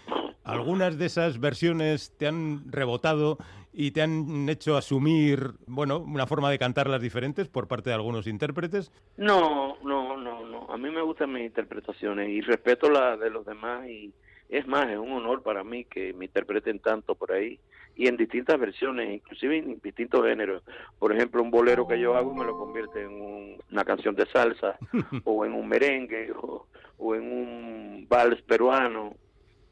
Algunas 0.43 0.97
de 0.97 1.06
esas 1.06 1.39
versiones 1.39 2.16
te 2.18 2.26
han 2.26 2.72
rebotado 2.72 3.38
y 3.72 3.91
te 3.91 4.01
han 4.01 4.49
hecho 4.49 4.76
asumir, 4.78 5.51
bueno, 5.67 5.99
una 5.99 6.26
forma 6.28 6.49
de 6.49 6.57
cantarlas 6.59 7.01
diferentes 7.01 7.47
por 7.47 7.67
parte 7.67 7.89
de 7.89 7.95
algunos 7.95 8.28
intérpretes. 8.28 8.91
No, 9.17 9.78
no, 9.84 10.17
no, 10.17 10.45
no. 10.45 10.65
A 10.72 10.78
mí 10.78 10.89
me 10.89 11.01
gustan 11.01 11.32
mis 11.34 11.45
interpretaciones 11.45 12.30
y 12.30 12.41
respeto 12.41 12.89
la 12.89 13.15
de 13.17 13.30
los 13.30 13.45
demás 13.45 13.88
y 13.88 14.13
es 14.49 14.65
más, 14.67 14.89
es 14.89 14.97
un 14.97 15.11
honor 15.11 15.43
para 15.43 15.63
mí 15.63 15.86
que 15.86 16.13
me 16.13 16.26
interpreten 16.26 16.80
tanto 16.80 17.13
por 17.15 17.32
ahí 17.32 17.59
y 17.95 18.07
en 18.07 18.17
distintas 18.17 18.59
versiones, 18.59 19.13
inclusive 19.13 19.57
en 19.57 19.80
distintos 19.84 20.26
géneros. 20.26 20.63
Por 20.97 21.13
ejemplo, 21.13 21.43
un 21.43 21.51
bolero 21.51 21.88
que 21.88 21.99
yo 21.99 22.15
hago 22.15 22.34
me 22.34 22.45
lo 22.45 22.57
convierte 22.57 23.03
en 23.03 23.09
un- 23.22 23.59
una 23.72 23.86
canción 23.86 24.15
de 24.15 24.26
salsa 24.28 24.78
o 25.26 25.45
en 25.45 25.53
un 25.53 25.67
merengue 25.67 26.32
o, 26.36 26.67
o 26.97 27.15
en 27.15 27.22
un 27.32 28.07
vals 28.09 28.41
peruano. 28.43 29.13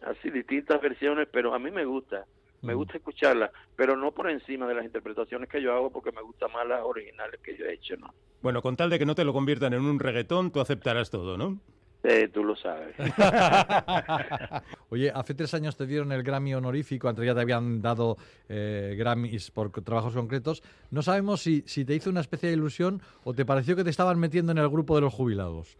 Así 0.02 0.30
distintas 0.30 0.80
versiones, 0.80 1.28
pero 1.32 1.56
a 1.56 1.60
mí 1.60 1.72
me 1.72 1.86
gusta. 1.86 2.26
Me 2.68 2.74
gusta 2.74 2.97
escucharlas, 2.97 3.51
pero 3.76 3.95
no 3.95 4.11
por 4.11 4.30
encima 4.30 4.68
de 4.68 4.76
las 4.76 4.86
interpretaciones 4.86 5.49
que 5.49 5.61
yo 5.61 5.74
hago 5.74 5.89
porque 5.89 6.11
me 6.11 6.22
gustan 6.22 6.51
más 6.51 6.68
las 6.68 6.82
originales 6.84 7.39
que 7.41 7.55
yo 7.55 7.65
he 7.65 7.74
hecho, 7.74 7.95
¿no? 7.97 8.13
Bueno, 8.41 8.61
con 8.61 8.76
tal 8.76 8.89
de 8.89 8.99
que 8.99 9.05
no 9.05 9.15
te 9.15 9.24
lo 9.24 9.34
conviertan 9.34 9.74
en 9.74 9.82
un 9.82 9.99
reggaetón, 9.99 10.51
tú 10.51 10.59
aceptarás 10.59 11.09
todo, 11.09 11.38
¿no? 11.38 11.59
Eh, 12.03 12.30
tú 12.32 12.43
lo 12.43 12.55
sabes. 12.55 12.95
Oye, 14.89 15.11
hace 15.13 15.34
tres 15.34 15.53
años 15.53 15.76
te 15.76 15.88
dieron 15.88 16.11
el 16.11 16.24
Grammy 16.24 16.53
honorífico, 16.53 17.09
antes 17.09 17.26
ya 17.26 17.34
te 17.34 17.41
habían 17.41 17.82
dado 17.82 18.18
eh, 18.47 18.95
Grammys 18.97 19.51
por 19.51 19.72
trabajos 19.72 20.13
concretos. 20.13 20.61
No 20.91 21.01
sabemos 21.01 21.41
si, 21.41 21.63
si 21.65 21.86
te 21.86 21.95
hizo 21.95 22.09
una 22.09 22.22
especie 22.22 22.49
de 22.49 22.55
ilusión 22.55 23.01
o 23.24 23.34
te 23.34 23.45
pareció 23.45 23.76
que 23.76 23.84
te 23.84 23.89
estaban 23.89 24.20
metiendo 24.20 24.51
en 24.51 24.59
el 24.59 24.70
grupo 24.70 24.95
de 24.95 25.01
los 25.01 25.13
jubilados. 25.13 25.78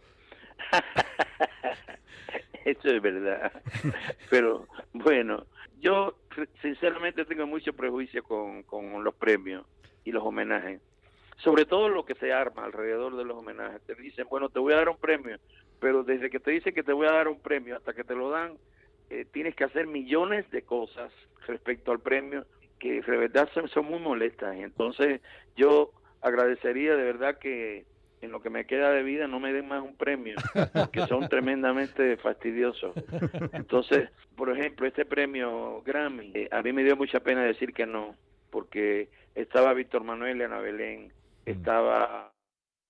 Eso 2.64 2.88
es 2.90 3.00
verdad. 3.00 3.52
Pero 4.28 4.66
bueno, 4.92 5.46
yo 5.80 6.16
sinceramente 6.62 7.24
tengo 7.24 7.46
mucho 7.46 7.72
prejuicio 7.72 8.22
con, 8.22 8.62
con 8.64 9.02
los 9.04 9.14
premios 9.14 9.66
y 10.04 10.12
los 10.12 10.24
homenajes. 10.24 10.80
Sobre 11.36 11.64
todo 11.64 11.88
lo 11.88 12.04
que 12.04 12.14
se 12.16 12.32
arma 12.32 12.64
alrededor 12.64 13.16
de 13.16 13.24
los 13.24 13.36
homenajes. 13.36 13.80
Te 13.82 13.94
dicen, 13.94 14.26
bueno, 14.28 14.48
te 14.48 14.58
voy 14.58 14.72
a 14.72 14.78
dar 14.78 14.88
un 14.88 14.96
premio, 14.96 15.38
pero 15.80 16.02
desde 16.02 16.30
que 16.30 16.40
te 16.40 16.50
dicen 16.50 16.74
que 16.74 16.82
te 16.82 16.92
voy 16.92 17.06
a 17.06 17.12
dar 17.12 17.28
un 17.28 17.40
premio 17.40 17.76
hasta 17.76 17.92
que 17.92 18.04
te 18.04 18.14
lo 18.14 18.30
dan, 18.30 18.54
eh, 19.10 19.24
tienes 19.32 19.54
que 19.54 19.64
hacer 19.64 19.86
millones 19.86 20.50
de 20.50 20.62
cosas 20.62 21.12
respecto 21.46 21.92
al 21.92 22.00
premio 22.00 22.44
que 22.78 23.00
de 23.00 23.16
verdad 23.16 23.48
son, 23.54 23.68
son 23.68 23.86
muy 23.86 24.00
molestas. 24.00 24.56
Entonces 24.56 25.20
yo 25.56 25.92
agradecería 26.20 26.96
de 26.96 27.04
verdad 27.04 27.38
que 27.38 27.86
en 28.20 28.32
lo 28.32 28.40
que 28.40 28.50
me 28.50 28.66
queda 28.66 28.90
de 28.90 29.02
vida 29.02 29.26
no 29.28 29.38
me 29.40 29.52
den 29.52 29.68
más 29.68 29.82
un 29.82 29.96
premio, 29.96 30.36
que 30.92 31.06
son 31.06 31.28
tremendamente 31.28 32.16
fastidiosos. 32.16 32.94
Entonces, 33.52 34.10
por 34.36 34.50
ejemplo, 34.50 34.86
este 34.86 35.04
premio 35.04 35.82
Grammy, 35.84 36.32
eh, 36.34 36.48
a 36.50 36.62
mí 36.62 36.72
me 36.72 36.84
dio 36.84 36.96
mucha 36.96 37.20
pena 37.20 37.42
decir 37.44 37.72
que 37.72 37.86
no, 37.86 38.16
porque 38.50 39.08
estaba 39.34 39.72
Víctor 39.74 40.04
Manuel 40.04 40.38
y 40.38 40.42
Ana 40.42 40.58
Belén, 40.58 41.12
estaba 41.46 42.32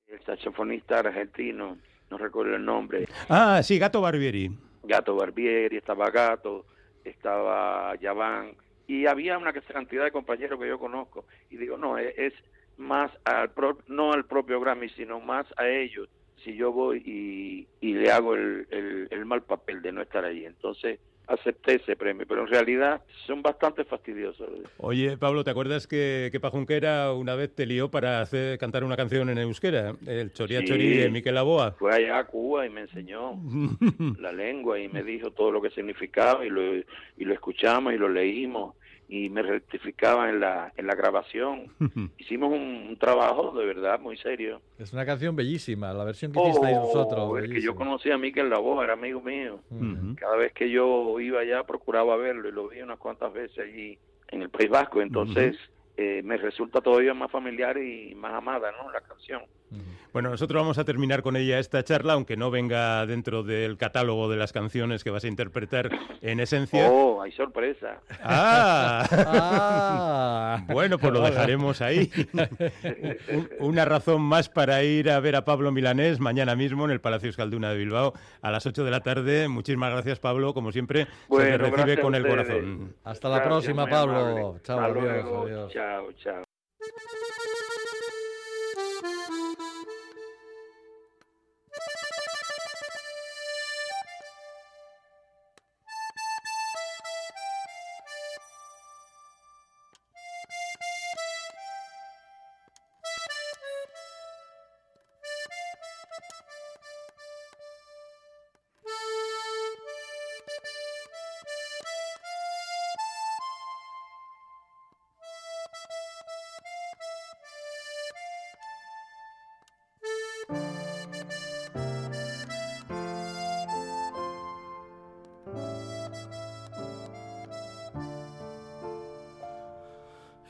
el 0.06 0.20
saxofonista 0.24 1.00
argentino, 1.00 1.76
no 2.10 2.18
recuerdo 2.18 2.56
el 2.56 2.64
nombre, 2.64 3.06
Ah, 3.28 3.60
sí, 3.62 3.78
Gato 3.78 4.00
Barbieri. 4.00 4.50
Gato 4.84 5.14
Barbieri, 5.14 5.76
estaba 5.76 6.10
Gato, 6.10 6.64
estaba 7.04 7.94
Yaván, 7.96 8.52
y 8.86 9.04
había 9.04 9.36
una 9.36 9.52
cantidad 9.52 10.04
de 10.04 10.10
compañeros 10.10 10.58
que 10.58 10.68
yo 10.68 10.78
conozco, 10.78 11.26
y 11.50 11.58
digo, 11.58 11.76
no, 11.76 11.98
es, 11.98 12.14
es 12.16 12.32
más 12.78 13.10
al 13.24 13.50
pro- 13.50 13.78
no 13.88 14.12
al 14.12 14.24
propio 14.24 14.60
Grammy, 14.60 14.88
sino 14.90 15.20
más 15.20 15.46
a 15.56 15.68
ellos, 15.68 16.08
si 16.44 16.54
yo 16.56 16.72
voy 16.72 17.02
y, 17.04 17.66
y 17.86 17.94
le 17.94 18.10
hago 18.10 18.34
el, 18.34 18.66
el, 18.70 19.08
el 19.10 19.24
mal 19.26 19.42
papel 19.42 19.82
de 19.82 19.92
no 19.92 20.00
estar 20.02 20.24
allí. 20.24 20.44
Entonces 20.44 21.00
acepté 21.26 21.74
ese 21.74 21.94
premio, 21.94 22.24
pero 22.26 22.40
en 22.42 22.46
realidad 22.48 23.02
son 23.26 23.42
bastante 23.42 23.84
fastidiosos. 23.84 24.48
Oye, 24.78 25.18
Pablo, 25.18 25.44
¿te 25.44 25.50
acuerdas 25.50 25.86
que, 25.86 26.30
que 26.32 26.40
Pajunquera 26.40 27.12
una 27.12 27.34
vez 27.34 27.54
te 27.54 27.66
lió 27.66 27.90
para 27.90 28.22
hacer 28.22 28.56
cantar 28.58 28.82
una 28.82 28.96
canción 28.96 29.28
en 29.28 29.36
euskera? 29.36 29.94
El 30.06 30.32
Choría 30.32 30.60
Sí. 30.60 30.66
Chorí 30.68 30.96
de 30.96 31.10
Miquel 31.10 31.36
Aboa. 31.36 31.72
Fue 31.72 31.92
allá 31.94 32.20
a 32.20 32.24
Cuba 32.24 32.64
y 32.64 32.70
me 32.70 32.82
enseñó 32.82 33.32
la 34.18 34.32
lengua 34.32 34.78
y 34.80 34.88
me 34.88 35.02
dijo 35.02 35.30
todo 35.32 35.50
lo 35.50 35.60
que 35.60 35.68
significaba 35.70 36.46
y 36.46 36.48
lo, 36.50 36.76
y 36.76 36.84
lo 37.24 37.34
escuchamos 37.34 37.92
y 37.92 37.98
lo 37.98 38.08
leímos 38.08 38.76
y 39.10 39.30
me 39.30 39.40
rectificaba 39.42 40.28
en 40.28 40.38
la, 40.40 40.70
en 40.76 40.86
la 40.86 40.94
grabación. 40.94 41.72
Hicimos 42.18 42.52
un, 42.52 42.86
un 42.90 42.96
trabajo 42.98 43.52
de 43.58 43.64
verdad 43.64 43.98
muy 43.98 44.16
serio. 44.18 44.60
Es 44.78 44.92
una 44.92 45.06
canción 45.06 45.34
bellísima, 45.34 45.92
la 45.94 46.04
versión 46.04 46.30
que 46.32 46.40
hicisteis 46.40 46.76
Oh, 46.76 46.82
vosotros. 46.82 47.42
es 47.44 47.50
que 47.50 47.62
yo 47.62 47.74
conocí 47.74 48.10
a 48.10 48.18
Miquel 48.18 48.50
Lavoe, 48.50 48.84
era 48.84 48.92
amigo 48.92 49.20
mío. 49.22 49.60
Cada 50.16 50.36
vez 50.36 50.52
que 50.52 50.70
yo 50.70 51.18
iba 51.20 51.40
allá 51.40 51.64
procuraba 51.64 52.16
verlo 52.16 52.48
y 52.48 52.52
lo 52.52 52.68
vi 52.68 52.82
unas 52.82 52.98
cuantas 52.98 53.32
veces 53.32 53.58
allí 53.58 53.98
en 54.28 54.42
el 54.42 54.50
País 54.50 54.68
Vasco. 54.68 55.00
Entonces 55.00 55.56
eh, 55.96 56.20
me 56.22 56.36
resulta 56.36 56.80
todavía 56.80 57.14
más 57.14 57.30
familiar 57.30 57.78
y 57.78 58.14
más 58.14 58.34
amada 58.34 58.70
¿no? 58.72 58.90
la 58.92 59.00
canción. 59.00 59.42
Bueno, 60.12 60.30
nosotros 60.30 60.60
vamos 60.60 60.78
a 60.78 60.84
terminar 60.84 61.22
con 61.22 61.36
ella 61.36 61.58
esta 61.58 61.84
charla, 61.84 62.14
aunque 62.14 62.36
no 62.36 62.50
venga 62.50 63.04
dentro 63.06 63.42
del 63.42 63.76
catálogo 63.76 64.28
de 64.30 64.36
las 64.36 64.52
canciones 64.52 65.04
que 65.04 65.10
vas 65.10 65.24
a 65.24 65.28
interpretar 65.28 65.90
en 66.22 66.40
esencia. 66.40 66.88
Oh, 66.90 67.20
hay 67.22 67.30
sorpresa. 67.32 68.00
¡Ah! 68.22 69.06
Ah. 69.12 70.64
Bueno, 70.72 70.98
pues 70.98 71.12
lo 71.12 71.20
dejaremos 71.22 71.80
ahí. 71.82 72.10
Un- 73.30 73.48
Una 73.60 73.84
razón 73.84 74.22
más 74.22 74.48
para 74.48 74.82
ir 74.82 75.10
a 75.10 75.20
ver 75.20 75.36
a 75.36 75.44
Pablo 75.44 75.70
Milanés 75.72 76.20
mañana 76.20 76.56
mismo 76.56 76.84
en 76.84 76.90
el 76.90 77.00
Palacio 77.00 77.28
Escalduna 77.30 77.70
de 77.70 77.76
Bilbao 77.78 78.12
a 78.42 78.50
las 78.50 78.64
8 78.66 78.84
de 78.84 78.90
la 78.90 79.00
tarde. 79.00 79.48
Muchísimas 79.48 79.90
gracias, 79.92 80.18
Pablo. 80.20 80.54
Como 80.54 80.72
siempre, 80.72 81.04
se 81.04 81.10
Bueno, 81.28 81.58
te 81.58 81.70
recibe 81.70 82.00
con 82.00 82.14
el 82.14 82.26
corazón. 82.26 82.94
Hasta 83.04 83.28
la 83.28 83.36
Gracias, 83.36 83.52
próxima, 83.74 83.86
Pablo. 83.86 84.58
Chao, 84.62 84.80
Hasta 84.80 84.84
adiós, 84.84 85.04
luego. 85.04 85.42
adiós. 85.44 85.72
Chao, 85.72 86.12
chao. 86.12 86.44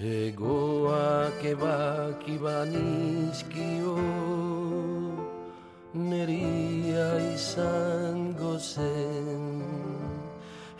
Egoak 0.00 1.42
ebaki 1.42 2.38
banizkio 2.38 3.98
Neria 5.92 7.18
izango 7.34 8.54
zen. 8.60 9.58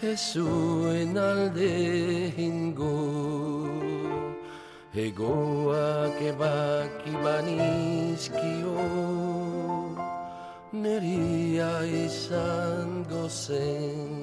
Ez 0.01 0.21
zuen 0.35 1.19
alde 1.19 2.31
hingo 2.37 2.95
Egoak 4.95 6.23
ebaki 6.23 7.15
banizkio 7.19 8.87
Neria 10.71 11.83
izango 12.07 13.27
zen. 13.29 14.15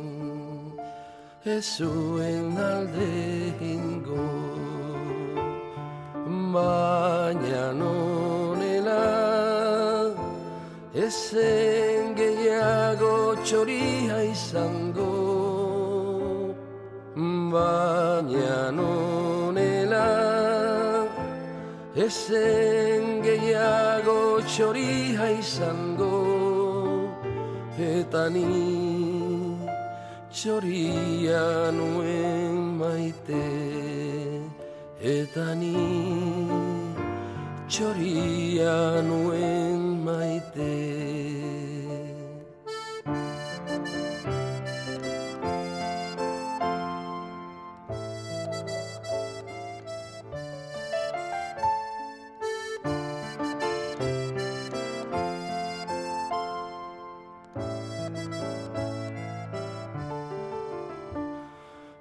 Ez 1.44 1.66
zuen 1.78 2.58
alde 2.58 3.12
hingo 3.60 4.35
Ezen 11.06 12.16
gehiago 12.18 13.36
txoria 13.44 14.18
izango 14.26 15.12
Baina 17.54 18.72
nonela 18.78 20.08
Ezen 22.08 23.22
gehiago 23.28 24.20
txoria 24.50 25.30
izango 25.40 26.14
Eta 27.78 28.30
ni 28.30 28.48
txoria 30.36 31.72
nuen 31.72 32.58
maite. 32.80 33.44
Eta 35.02 35.46
ni 35.60 35.76
txoria 37.68 39.02
nuen 39.10 39.65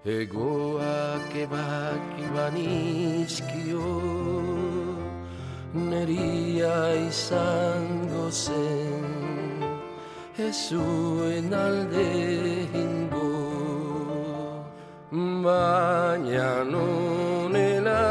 Egoak 0.04 1.32
ebak 1.32 2.16
banizkio 2.36 3.92
Neria 5.72 6.92
izango 7.08 8.28
zen 8.28 9.64
Ezuen 10.36 11.54
alde 11.54 12.68
ingo 12.82 13.32
Baina 15.44 16.64
nonela 16.68 18.04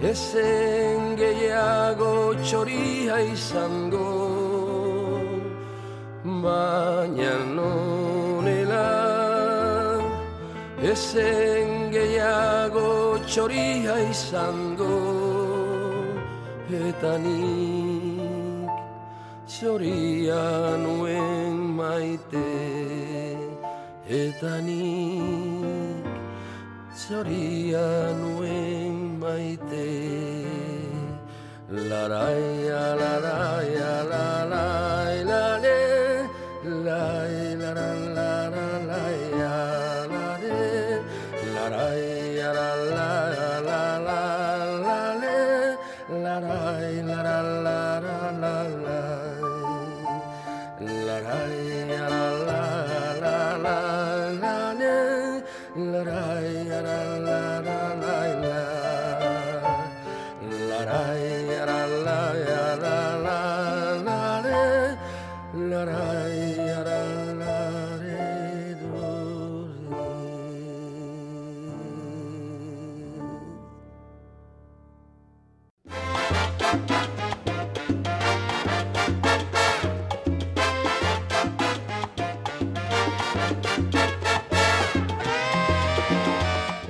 Ezen 0.00 1.16
gehiago 1.16 2.32
txoria 2.40 3.20
izango. 3.32 4.10
Baina 6.24 7.55
Esen 10.96 11.90
gehiago 11.92 13.20
txoria 13.28 13.96
izango 14.08 14.94
Eta 16.72 17.12
nik 17.20 18.70
txoria 19.44 20.40
nuen 20.80 21.60
maite 21.82 22.46
Eta 24.08 24.54
nik 24.64 26.06
txoria 26.96 27.86
nuen 28.18 28.96
maite. 29.20 29.84
Laraia, 31.90 32.82
laraia, 33.00 33.92
laraia, 34.12 34.95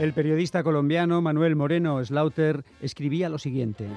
El 0.06 0.12
periodista 0.12 0.62
colombiano 0.62 1.20
Manuel 1.20 1.56
Moreno 1.56 2.02
Slaughter 2.04 2.64
escribía 2.80 3.28
lo 3.28 3.38
siguiente. 3.38 3.88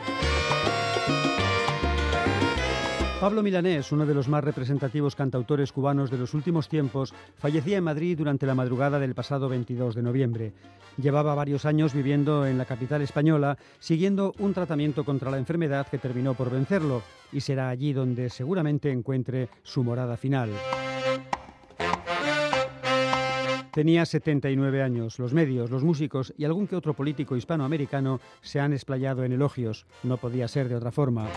Pablo 3.21 3.43
Milanés, 3.43 3.91
uno 3.91 4.07
de 4.07 4.15
los 4.15 4.27
más 4.27 4.43
representativos 4.43 5.15
cantautores 5.15 5.71
cubanos 5.71 6.09
de 6.09 6.17
los 6.17 6.33
últimos 6.33 6.67
tiempos, 6.67 7.13
fallecía 7.37 7.77
en 7.77 7.83
Madrid 7.83 8.17
durante 8.17 8.47
la 8.47 8.55
madrugada 8.55 8.97
del 8.97 9.13
pasado 9.13 9.49
22 9.49 9.93
de 9.93 10.01
noviembre. 10.01 10.53
Llevaba 10.97 11.35
varios 11.35 11.65
años 11.65 11.93
viviendo 11.93 12.47
en 12.47 12.57
la 12.57 12.65
capital 12.65 13.03
española, 13.03 13.59
siguiendo 13.77 14.33
un 14.39 14.55
tratamiento 14.55 15.05
contra 15.05 15.29
la 15.29 15.37
enfermedad 15.37 15.85
que 15.85 15.99
terminó 15.99 16.33
por 16.33 16.49
vencerlo, 16.49 17.03
y 17.31 17.41
será 17.41 17.69
allí 17.69 17.93
donde 17.93 18.31
seguramente 18.31 18.89
encuentre 18.89 19.47
su 19.61 19.83
morada 19.83 20.17
final. 20.17 20.49
Tenía 23.71 24.05
79 24.05 24.81
años. 24.81 25.19
Los 25.19 25.33
medios, 25.33 25.69
los 25.69 25.83
músicos 25.83 26.33
y 26.37 26.45
algún 26.45 26.67
que 26.67 26.75
otro 26.75 26.93
político 26.93 27.35
hispanoamericano 27.35 28.19
se 28.41 28.59
han 28.59 28.73
explayado 28.73 29.23
en 29.23 29.33
elogios. 29.33 29.85
No 30.03 30.17
podía 30.17 30.47
ser 30.47 30.69
de 30.69 30.75
otra 30.75 30.91
forma. 30.91 31.27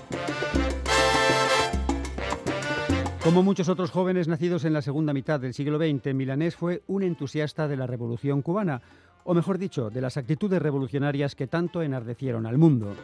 Como 3.22 3.42
muchos 3.42 3.68
otros 3.68 3.90
jóvenes 3.90 4.26
nacidos 4.26 4.64
en 4.64 4.72
la 4.72 4.82
segunda 4.82 5.12
mitad 5.12 5.38
del 5.38 5.54
siglo 5.54 5.78
XX, 5.78 6.12
Milanés 6.14 6.56
fue 6.56 6.82
un 6.88 7.04
entusiasta 7.04 7.68
de 7.68 7.76
la 7.76 7.86
Revolución 7.86 8.42
cubana, 8.42 8.82
o 9.24 9.34
mejor 9.34 9.58
dicho, 9.58 9.90
de 9.90 10.00
las 10.00 10.16
actitudes 10.16 10.60
revolucionarias 10.60 11.36
que 11.36 11.46
tanto 11.46 11.82
enardecieron 11.82 12.46
al 12.46 12.58
mundo. 12.58 12.96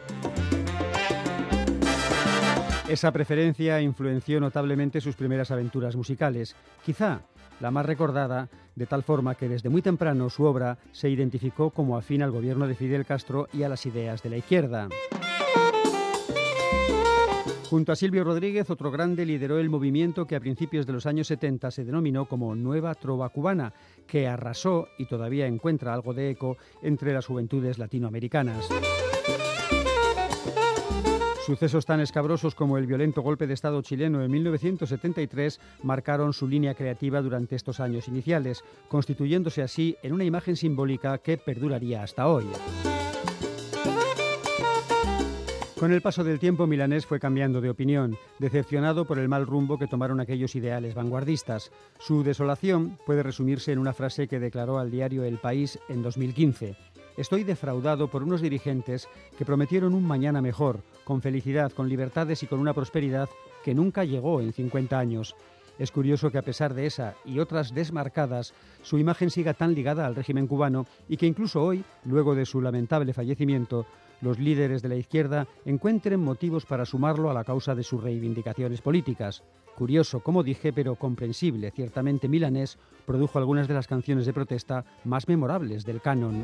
Esa 2.89 3.11
preferencia 3.11 3.79
influenció 3.79 4.41
notablemente 4.41 4.99
sus 4.99 5.15
primeras 5.15 5.51
aventuras 5.51 5.95
musicales, 5.95 6.55
quizá 6.83 7.21
la 7.59 7.71
más 7.71 7.85
recordada, 7.85 8.49
de 8.75 8.85
tal 8.85 9.03
forma 9.03 9.35
que 9.35 9.49
desde 9.49 9.69
muy 9.69 9.81
temprano 9.81 10.29
su 10.29 10.43
obra 10.43 10.77
se 10.91 11.09
identificó 11.09 11.69
como 11.71 11.97
afín 11.97 12.21
al 12.21 12.31
gobierno 12.31 12.67
de 12.67 12.75
Fidel 12.75 13.05
Castro 13.05 13.47
y 13.53 13.63
a 13.63 13.69
las 13.69 13.85
ideas 13.85 14.23
de 14.23 14.29
la 14.29 14.37
izquierda. 14.37 14.89
Junto 17.69 17.91
a 17.91 17.95
Silvio 17.95 18.23
Rodríguez, 18.23 18.71
otro 18.71 18.89
grande 18.89 19.27
lideró 19.27 19.59
el 19.59 19.69
movimiento 19.69 20.25
que 20.25 20.35
a 20.35 20.39
principios 20.39 20.87
de 20.87 20.93
los 20.93 21.05
años 21.05 21.27
70 21.27 21.69
se 21.69 21.85
denominó 21.85 22.25
como 22.25 22.55
Nueva 22.55 22.95
Trova 22.95 23.29
Cubana, 23.29 23.73
que 24.07 24.27
arrasó 24.27 24.87
y 24.97 25.05
todavía 25.05 25.45
encuentra 25.45 25.93
algo 25.93 26.15
de 26.15 26.31
eco 26.31 26.57
entre 26.81 27.13
las 27.13 27.27
juventudes 27.27 27.77
latinoamericanas. 27.77 28.67
Sucesos 31.49 31.87
tan 31.87 31.99
escabrosos 31.99 32.53
como 32.53 32.77
el 32.77 32.85
violento 32.85 33.23
golpe 33.23 33.47
de 33.47 33.55
Estado 33.55 33.81
chileno 33.81 34.21
en 34.21 34.29
1973 34.29 35.59
marcaron 35.81 36.31
su 36.31 36.47
línea 36.47 36.75
creativa 36.75 37.23
durante 37.23 37.55
estos 37.55 37.79
años 37.79 38.07
iniciales, 38.07 38.63
constituyéndose 38.87 39.63
así 39.63 39.97
en 40.03 40.13
una 40.13 40.25
imagen 40.25 40.55
simbólica 40.55 41.17
que 41.17 41.37
perduraría 41.37 42.03
hasta 42.03 42.27
hoy. 42.27 42.45
Con 45.79 45.91
el 45.91 46.01
paso 46.01 46.23
del 46.23 46.37
tiempo, 46.37 46.67
Milanés 46.67 47.07
fue 47.07 47.19
cambiando 47.19 47.61
de 47.61 47.71
opinión, 47.71 48.15
decepcionado 48.37 49.05
por 49.05 49.17
el 49.17 49.27
mal 49.27 49.47
rumbo 49.47 49.79
que 49.79 49.87
tomaron 49.87 50.19
aquellos 50.19 50.53
ideales 50.55 50.93
vanguardistas. 50.93 51.71
Su 51.97 52.21
desolación 52.21 52.99
puede 53.07 53.23
resumirse 53.23 53.71
en 53.71 53.79
una 53.79 53.93
frase 53.93 54.27
que 54.27 54.39
declaró 54.39 54.77
al 54.77 54.91
diario 54.91 55.23
El 55.23 55.39
País 55.39 55.79
en 55.87 56.03
2015. 56.03 56.75
Estoy 57.19 57.43
defraudado 57.43 58.07
por 58.07 58.23
unos 58.23 58.39
dirigentes 58.39 59.09
que 59.37 59.43
prometieron 59.43 59.93
un 59.93 60.07
mañana 60.07 60.41
mejor, 60.41 60.83
con 61.03 61.21
felicidad, 61.21 61.69
con 61.73 61.89
libertades 61.89 62.43
y 62.43 62.47
con 62.47 62.61
una 62.61 62.73
prosperidad 62.73 63.27
que 63.61 63.75
nunca 63.75 64.05
llegó 64.05 64.39
en 64.39 64.53
50 64.53 64.97
años. 64.97 65.35
Es 65.77 65.91
curioso 65.91 66.31
que 66.31 66.37
a 66.37 66.43
pesar 66.43 66.73
de 66.73 66.85
esa 66.85 67.15
y 67.25 67.39
otras 67.39 67.73
desmarcadas, 67.73 68.53
su 68.83 68.97
imagen 68.97 69.31
siga 69.31 69.53
tan 69.53 69.73
ligada 69.73 70.05
al 70.05 70.15
régimen 70.15 70.47
cubano 70.47 70.85
y 71.09 71.17
que 71.17 71.25
incluso 71.25 71.61
hoy, 71.61 71.83
luego 72.05 72.35
de 72.35 72.45
su 72.45 72.61
lamentable 72.61 73.11
fallecimiento, 73.11 73.85
los 74.21 74.39
líderes 74.39 74.81
de 74.81 74.87
la 74.87 74.95
izquierda 74.95 75.45
encuentren 75.65 76.21
motivos 76.21 76.65
para 76.65 76.85
sumarlo 76.85 77.29
a 77.29 77.33
la 77.33 77.43
causa 77.43 77.75
de 77.75 77.83
sus 77.83 78.01
reivindicaciones 78.01 78.79
políticas. 78.79 79.43
Curioso, 79.75 80.21
como 80.21 80.41
dije, 80.41 80.71
pero 80.71 80.95
comprensible, 80.95 81.71
ciertamente 81.71 82.29
Milanés 82.29 82.77
produjo 83.05 83.39
algunas 83.39 83.67
de 83.67 83.73
las 83.73 83.87
canciones 83.87 84.25
de 84.25 84.33
protesta 84.33 84.85
más 85.03 85.27
memorables 85.27 85.83
del 85.83 85.99
canon. 85.99 86.43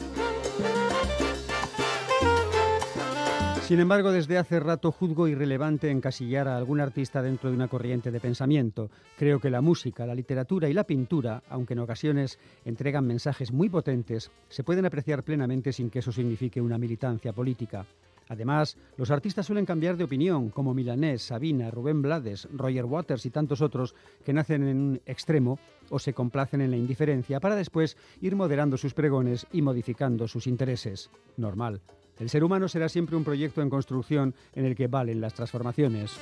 Sin 3.66 3.80
embargo, 3.80 4.12
desde 4.12 4.38
hace 4.38 4.60
rato 4.60 4.92
juzgo 4.92 5.28
irrelevante 5.28 5.90
encasillar 5.90 6.48
a 6.48 6.56
algún 6.56 6.80
artista 6.80 7.24
dentro 7.24 7.50
de 7.50 7.56
una 7.56 7.68
corriente 7.68 8.12
de 8.12 8.20
pensamiento. 8.20 8.92
Creo 9.18 9.40
que 9.40 9.50
la 9.50 9.62
música, 9.62 10.06
la 10.06 10.14
literatura 10.14 10.70
y 10.70 10.74
la 10.74 10.84
pintura, 10.84 11.42
aunque 11.50 11.74
en 11.74 11.80
ocasiones 11.80 12.38
entregan 12.64 13.08
mensajes 13.08 13.52
muy 13.52 13.70
potentes, 13.70 14.30
se 14.50 14.64
pueden 14.64 14.86
apreciar 14.86 15.24
plenamente 15.24 15.74
sin 15.74 15.90
que 15.90 15.98
eso 15.98 16.12
signifique 16.12 16.62
una 16.62 16.78
militancia 16.78 17.34
política. 17.34 17.88
Además, 18.30 18.78
los 18.98 19.10
artistas 19.10 19.48
suelen 19.48 19.66
cambiar 19.66 19.98
de 19.98 20.04
opinión, 20.04 20.50
como 20.50 20.76
Milanés, 20.76 21.24
Sabina, 21.24 21.72
Rubén 21.72 22.04
Blades, 22.04 22.48
Roger 22.54 22.86
Waters 22.86 23.26
y 23.26 23.32
tantos 23.32 23.62
otros 23.62 23.96
que 24.24 24.34
nacen 24.34 24.62
en 24.68 24.78
un 24.78 25.02
extremo 25.08 25.58
o 25.90 25.98
se 25.98 26.14
complacen 26.14 26.62
en 26.62 26.70
la 26.70 26.78
indiferencia 26.78 27.40
para 27.40 27.56
después 27.56 27.98
ir 28.22 28.36
moderando 28.36 28.78
sus 28.78 28.94
pregones 28.94 29.48
y 29.52 29.64
modificando 29.64 30.28
sus 30.28 30.46
intereses. 30.46 31.10
Normal. 31.36 31.82
El 32.20 32.30
ser 32.30 32.44
humano 32.44 32.68
será 32.68 32.90
siempre 32.90 33.16
un 33.16 33.24
proyecto 33.24 33.62
en 33.62 33.70
construcción 33.70 34.34
en 34.54 34.66
el 34.66 34.76
que 34.76 34.88
valen 34.88 35.22
las 35.22 35.34
transformaciones. 35.34 36.18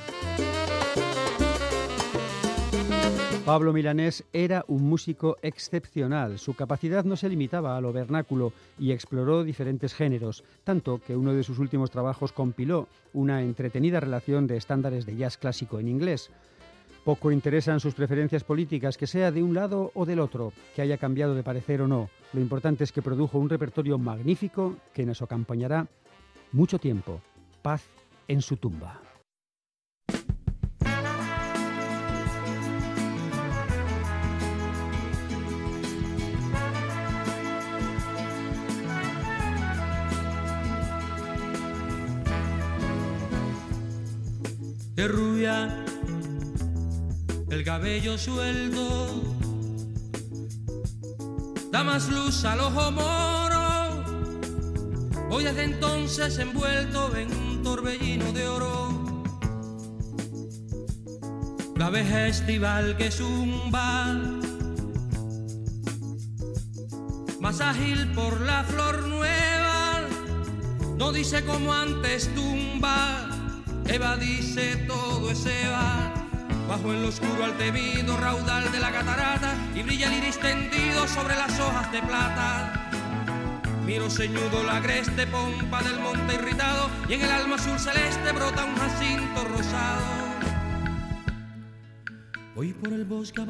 Pablo 3.46 3.74
Milanés 3.74 4.24
era 4.32 4.64
un 4.70 4.84
músico 4.84 5.36
excepcional. 5.42 6.40
Su 6.40 6.54
capacidad 6.54 7.04
no 7.04 7.18
se 7.18 7.28
limitaba 7.28 7.76
a 7.76 7.82
lo 7.82 7.92
vernáculo 7.92 8.54
y 8.80 8.94
exploró 8.94 9.44
diferentes 9.44 9.94
géneros, 9.94 10.46
tanto 10.64 11.02
que 11.06 11.18
uno 11.18 11.34
de 11.34 11.44
sus 11.44 11.60
últimos 11.60 11.92
trabajos 11.92 12.32
compiló 12.32 12.88
una 13.12 13.42
entretenida 13.42 14.00
relación 14.00 14.48
de 14.48 14.56
estándares 14.56 15.06
de 15.06 15.18
jazz 15.18 15.38
clásico 15.38 15.78
en 15.78 15.90
inglés. 15.90 16.32
Poco 17.04 17.32
interesan 17.32 17.80
sus 17.80 17.94
preferencias 17.94 18.44
políticas, 18.44 18.98
que 18.98 19.08
sea 19.08 19.32
de 19.32 19.44
un 19.44 19.54
lado 19.54 19.92
o 19.94 20.06
del 20.06 20.20
otro, 20.20 20.54
que 20.76 20.82
haya 20.82 20.98
cambiado 20.98 21.36
de 21.36 21.44
parecer 21.44 21.82
o 21.82 21.88
no. 21.88 22.10
Lo 22.32 22.40
importante 22.40 22.86
es 22.86 22.92
que 22.92 23.02
produjo 23.02 23.40
un 23.40 23.50
repertorio 23.50 23.98
magnífico 23.98 24.78
que 24.94 25.06
nos 25.06 25.22
acompañará 25.22 25.88
mucho 26.54 26.80
tiempo. 26.80 27.22
Paz 27.62 27.84
en 28.28 28.42
su 28.42 28.58
tumba. 28.58 29.02
rubia, 45.08 45.83
el 47.54 47.64
cabello 47.64 48.18
suelto, 48.18 49.22
da 51.72 51.84
más 51.84 52.10
luz 52.10 52.44
al 52.46 52.60
ojo 52.62 52.92
moro. 52.92 54.04
Hoy 55.30 55.44
desde 55.44 55.66
entonces 55.66 56.40
envuelto 56.40 57.16
en 57.16 57.32
un 57.32 57.62
torbellino 57.62 58.32
de 58.32 58.48
oro. 58.48 59.24
La 61.76 61.88
abeja 61.88 62.28
estival 62.28 62.98
que 62.98 63.12
zumba, 63.12 64.20
más 67.40 67.62
ágil 67.62 68.12
por 68.14 68.42
la 68.42 68.64
flor 68.64 69.08
nueva, 69.08 70.02
no 70.98 71.12
dice 71.12 71.46
como 71.46 71.72
antes 71.72 72.34
tumba, 72.34 73.30
Eva 73.86 74.18
dice 74.18 74.76
todo 74.88 75.30
es 75.30 75.46
Eva. 75.46 76.23
Bajo 76.74 76.92
el 76.92 77.06
oscuro 77.06 77.46
altevido 77.46 78.18
raudal 78.18 78.72
de 78.72 78.80
la 78.80 78.92
catarata 78.92 79.56
y 79.76 79.84
brilla 79.84 80.08
el 80.08 80.18
iris 80.24 80.40
tendido 80.40 81.08
sobre 81.08 81.36
las 81.36 81.60
hojas 81.60 81.92
de 81.92 82.02
plata. 82.02 82.90
Miro 83.86 84.10
ceñudo 84.10 84.64
la 84.66 84.78
agreste 84.78 85.28
pompa 85.28 85.84
del 85.84 86.00
monte 86.00 86.34
irritado 86.34 86.90
y 87.08 87.14
en 87.14 87.22
el 87.22 87.30
alma 87.30 87.58
azul 87.58 87.78
celeste 87.78 88.32
brota 88.32 88.66
un 88.66 88.76
jacinto 88.76 89.44
rosado. 89.56 90.02
Voy 92.56 92.74
por 92.74 92.92
el 92.92 93.06
bosque 93.06 93.42
a 93.44 93.46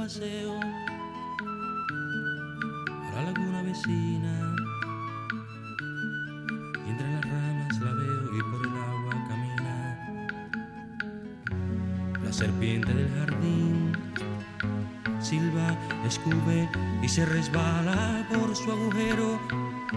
se 17.14 17.26
resbala 17.26 18.26
por 18.28 18.56
su 18.56 18.72
agujero 18.72 19.40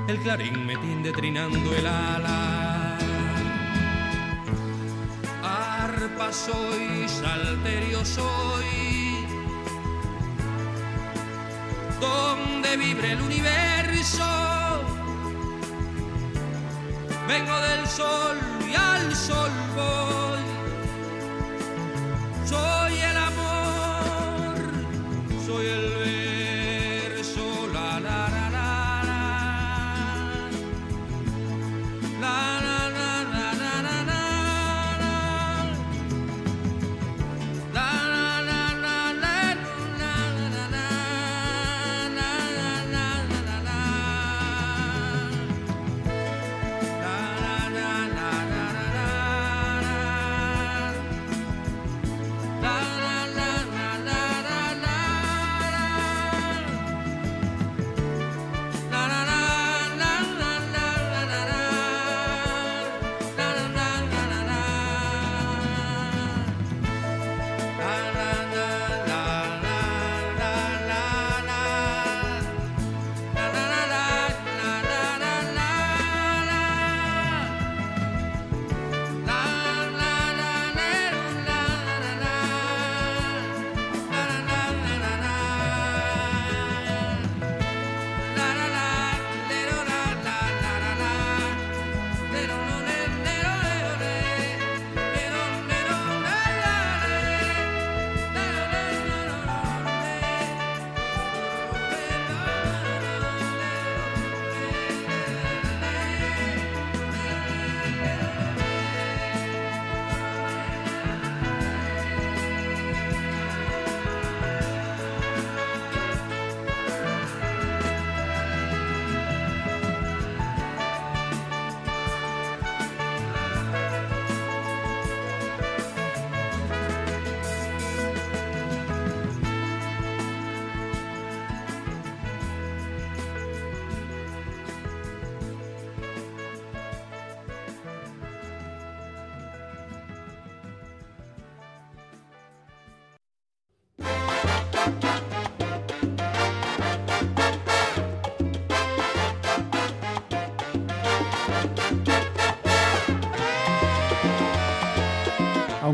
el 0.06 0.18
clarín 0.18 0.66
me 0.66 0.76
tiende 0.76 1.12
trinando 1.12 1.74
el 1.74 1.86
ala 1.86 2.98
arpa 5.42 6.30
soy, 6.30 7.08
salterio 7.08 8.04
soy 8.04 9.26
donde 12.00 12.76
vibre 12.76 13.12
el 13.12 13.20
universo. 13.22 14.24
Vengo 17.26 17.58
del 17.60 17.86
sol 17.86 18.36
y 18.70 18.74
al 18.74 19.16
sol 19.16 19.50
voy. 19.74 20.25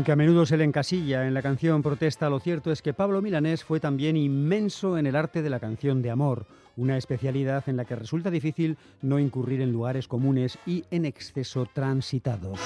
Aunque 0.03 0.11
a 0.11 0.15
menudo 0.17 0.45
se 0.45 0.57
le 0.57 0.65
encasilla 0.65 1.25
en 1.25 1.33
la 1.33 1.41
canción 1.41 1.81
protesta, 1.81 2.29
lo 2.29 2.41
cierto 2.41 2.73
es 2.73 2.81
que 2.81 2.93
Pablo 2.93 3.21
Milanés 3.21 3.63
fue 3.63 3.79
también 3.79 4.17
inmenso 4.17 4.97
en 4.97 5.07
el 5.07 5.15
arte 5.15 5.41
de 5.41 5.49
la 5.49 5.61
canción 5.61 6.01
de 6.01 6.11
amor, 6.11 6.45
una 6.75 6.97
especialidad 6.97 7.63
en 7.69 7.77
la 7.77 7.85
que 7.85 7.95
resulta 7.95 8.29
difícil 8.29 8.77
no 9.01 9.17
incurrir 9.17 9.61
en 9.61 9.71
lugares 9.71 10.09
comunes 10.09 10.59
y 10.65 10.83
en 10.91 11.05
exceso 11.05 11.65
transitados. 11.73 12.59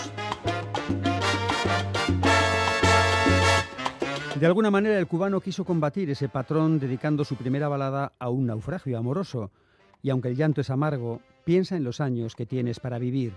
De 4.39 4.45
alguna 4.47 4.71
manera 4.71 4.97
el 4.97 5.05
cubano 5.05 5.39
quiso 5.39 5.63
combatir 5.63 6.09
ese 6.09 6.29
patrón 6.29 6.79
dedicando 6.79 7.23
su 7.23 7.35
primera 7.35 7.67
balada 7.67 8.13
a 8.17 8.29
un 8.29 8.47
naufragio 8.47 8.97
amoroso. 8.97 9.51
Y 10.01 10.09
aunque 10.09 10.29
el 10.29 10.37
llanto 10.37 10.61
es 10.61 10.71
amargo, 10.71 11.21
piensa 11.43 11.75
en 11.75 11.83
los 11.83 12.01
años 12.01 12.33
que 12.33 12.47
tienes 12.47 12.79
para 12.79 12.97
vivir, 12.97 13.33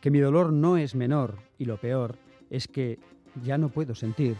que 0.00 0.10
mi 0.10 0.18
dolor 0.18 0.52
no 0.52 0.76
es 0.76 0.96
menor 0.96 1.36
y 1.56 1.66
lo 1.66 1.76
peor 1.76 2.18
es 2.50 2.68
que 2.68 2.98
ya 3.42 3.58
no 3.58 3.68
puedo 3.68 3.94
sentir. 3.94 4.36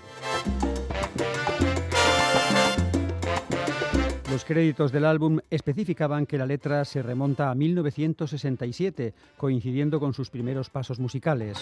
Los 4.30 4.44
créditos 4.44 4.92
del 4.92 5.04
álbum 5.04 5.40
especificaban 5.50 6.26
que 6.26 6.38
la 6.38 6.46
letra 6.46 6.84
se 6.84 7.02
remonta 7.02 7.50
a 7.50 7.54
1967, 7.54 9.14
coincidiendo 9.36 9.98
con 9.98 10.14
sus 10.14 10.30
primeros 10.30 10.70
pasos 10.70 11.00
musicales. 11.00 11.58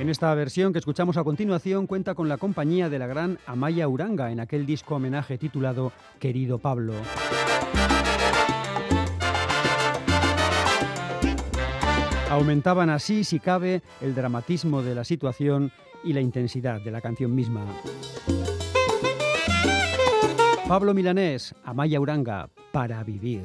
En 0.00 0.10
esta 0.10 0.34
versión 0.34 0.72
que 0.72 0.80
escuchamos 0.80 1.16
a 1.16 1.24
continuación 1.24 1.86
cuenta 1.86 2.14
con 2.14 2.28
la 2.28 2.36
compañía 2.36 2.90
de 2.90 2.98
la 2.98 3.06
gran 3.06 3.38
Amaya 3.46 3.88
Uranga 3.88 4.32
en 4.32 4.40
aquel 4.40 4.66
disco 4.66 4.96
homenaje 4.96 5.38
titulado 5.38 5.92
Querido 6.18 6.58
Pablo. 6.58 6.92
Aumentaban 12.34 12.90
así, 12.90 13.22
si 13.22 13.38
cabe, 13.38 13.80
el 14.00 14.12
dramatismo 14.12 14.82
de 14.82 14.96
la 14.96 15.04
situación 15.04 15.70
y 16.02 16.12
la 16.14 16.20
intensidad 16.20 16.80
de 16.80 16.90
la 16.90 17.00
canción 17.00 17.32
misma. 17.32 17.64
Pablo 20.66 20.94
Milanés, 20.94 21.54
Amaya 21.62 22.00
Uranga, 22.00 22.48
para 22.72 23.04
vivir. 23.04 23.44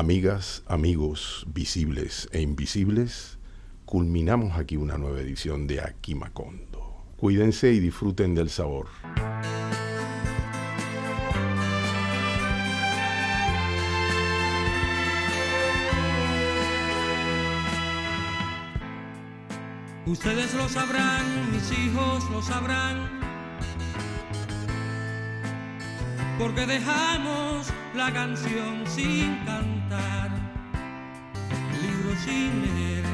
Amigas, 0.00 0.62
amigos, 0.66 1.44
visibles 1.46 2.26
e 2.32 2.40
invisibles, 2.40 3.38
culminamos 3.84 4.56
aquí 4.56 4.78
una 4.78 4.96
nueva 4.96 5.20
edición 5.20 5.66
de 5.66 5.82
Aquí 5.82 6.14
Macondo. 6.14 7.04
Cuídense 7.18 7.70
y 7.74 7.80
disfruten 7.80 8.34
del 8.34 8.48
sabor. 8.48 8.86
Ustedes 20.06 20.54
lo 20.54 20.66
sabrán, 20.70 21.52
mis 21.52 21.70
hijos 21.72 22.30
lo 22.30 22.40
sabrán, 22.40 23.19
porque 26.40 26.64
dejamos 26.64 27.70
la 27.94 28.10
canción 28.14 28.86
sin 28.86 29.36
cantar, 29.44 30.30
el 31.74 31.82
libro 31.82 32.16
sin 32.24 32.62
leer, 32.62 33.04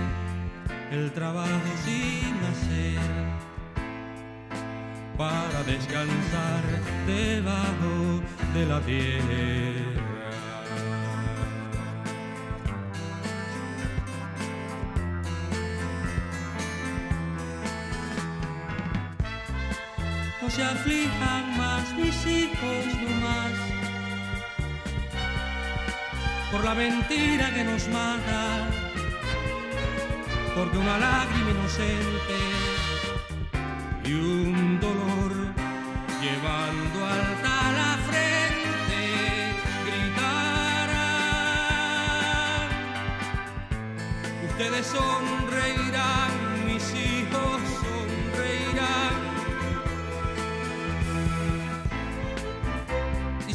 el 0.93 1.11
trabajo 1.11 1.71
sin 1.85 2.37
hacer, 2.53 3.01
para 5.19 5.65
descansar 5.65 6.63
debajo 7.09 8.23
de 8.55 8.67
la 8.67 8.81
tierra. 8.83 10.06
Se 20.57 20.65
aflijan 20.65 21.59
más 21.59 21.93
mis 21.93 22.27
hijos 22.27 22.87
no 23.03 23.11
más. 23.27 23.53
Por 26.51 26.65
la 26.65 26.75
mentira 26.75 27.53
que 27.53 27.63
nos 27.63 27.87
mata 27.89 28.67
porque 30.55 30.79
una 30.79 30.97
lágrima 30.97 31.51
inocente 31.51 32.39
y 34.05 34.15
un 34.15 34.81
dolor 34.81 35.33
llevando 36.23 36.99
alta 37.05 37.73
la 37.81 37.99
frente 38.09 39.03
gritarán 39.85 40.87
ustedes 44.49 44.87
sonreirán 44.87 46.36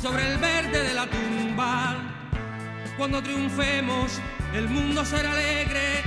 sobre 0.02 0.32
el 0.32 0.38
verde 0.40 0.84
de 0.84 0.94
la 0.96 1.06
tumba, 1.06 1.96
cuando 2.98 3.22
triunfemos, 3.22 4.20
el 4.54 4.68
mundo 4.68 5.06
será 5.06 5.32
alegre 5.32 6.02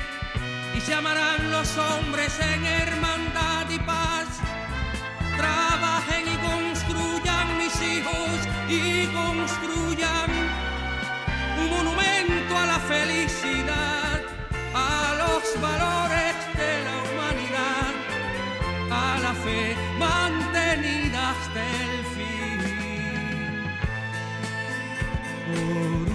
y 0.76 0.80
se 0.80 0.94
amarán 0.94 1.52
los 1.52 1.78
hombres 1.78 2.32
en 2.40 2.66
hermandad 2.66 3.70
y 3.70 3.78
paz. 3.78 4.26
Trabajen 5.36 6.24
y 6.26 6.36
construyan 6.50 7.58
mis 7.58 7.74
hijos 7.82 8.36
y 8.68 9.06
construyan 9.14 10.30
un 11.60 11.70
monumento 11.70 12.58
a 12.58 12.66
la 12.66 12.80
felicidad, 12.80 14.22
a 14.74 15.14
los 15.22 15.60
valores 15.62 16.34
de 16.58 16.72
la 16.86 16.96
humanidad, 17.06 17.92
a 18.90 19.18
la 19.20 19.34
fe 19.34 19.76
mantenida 20.00 21.30
hasta 21.30 21.60
el 21.62 21.93
fin. 25.54 26.04
Por 26.04 26.13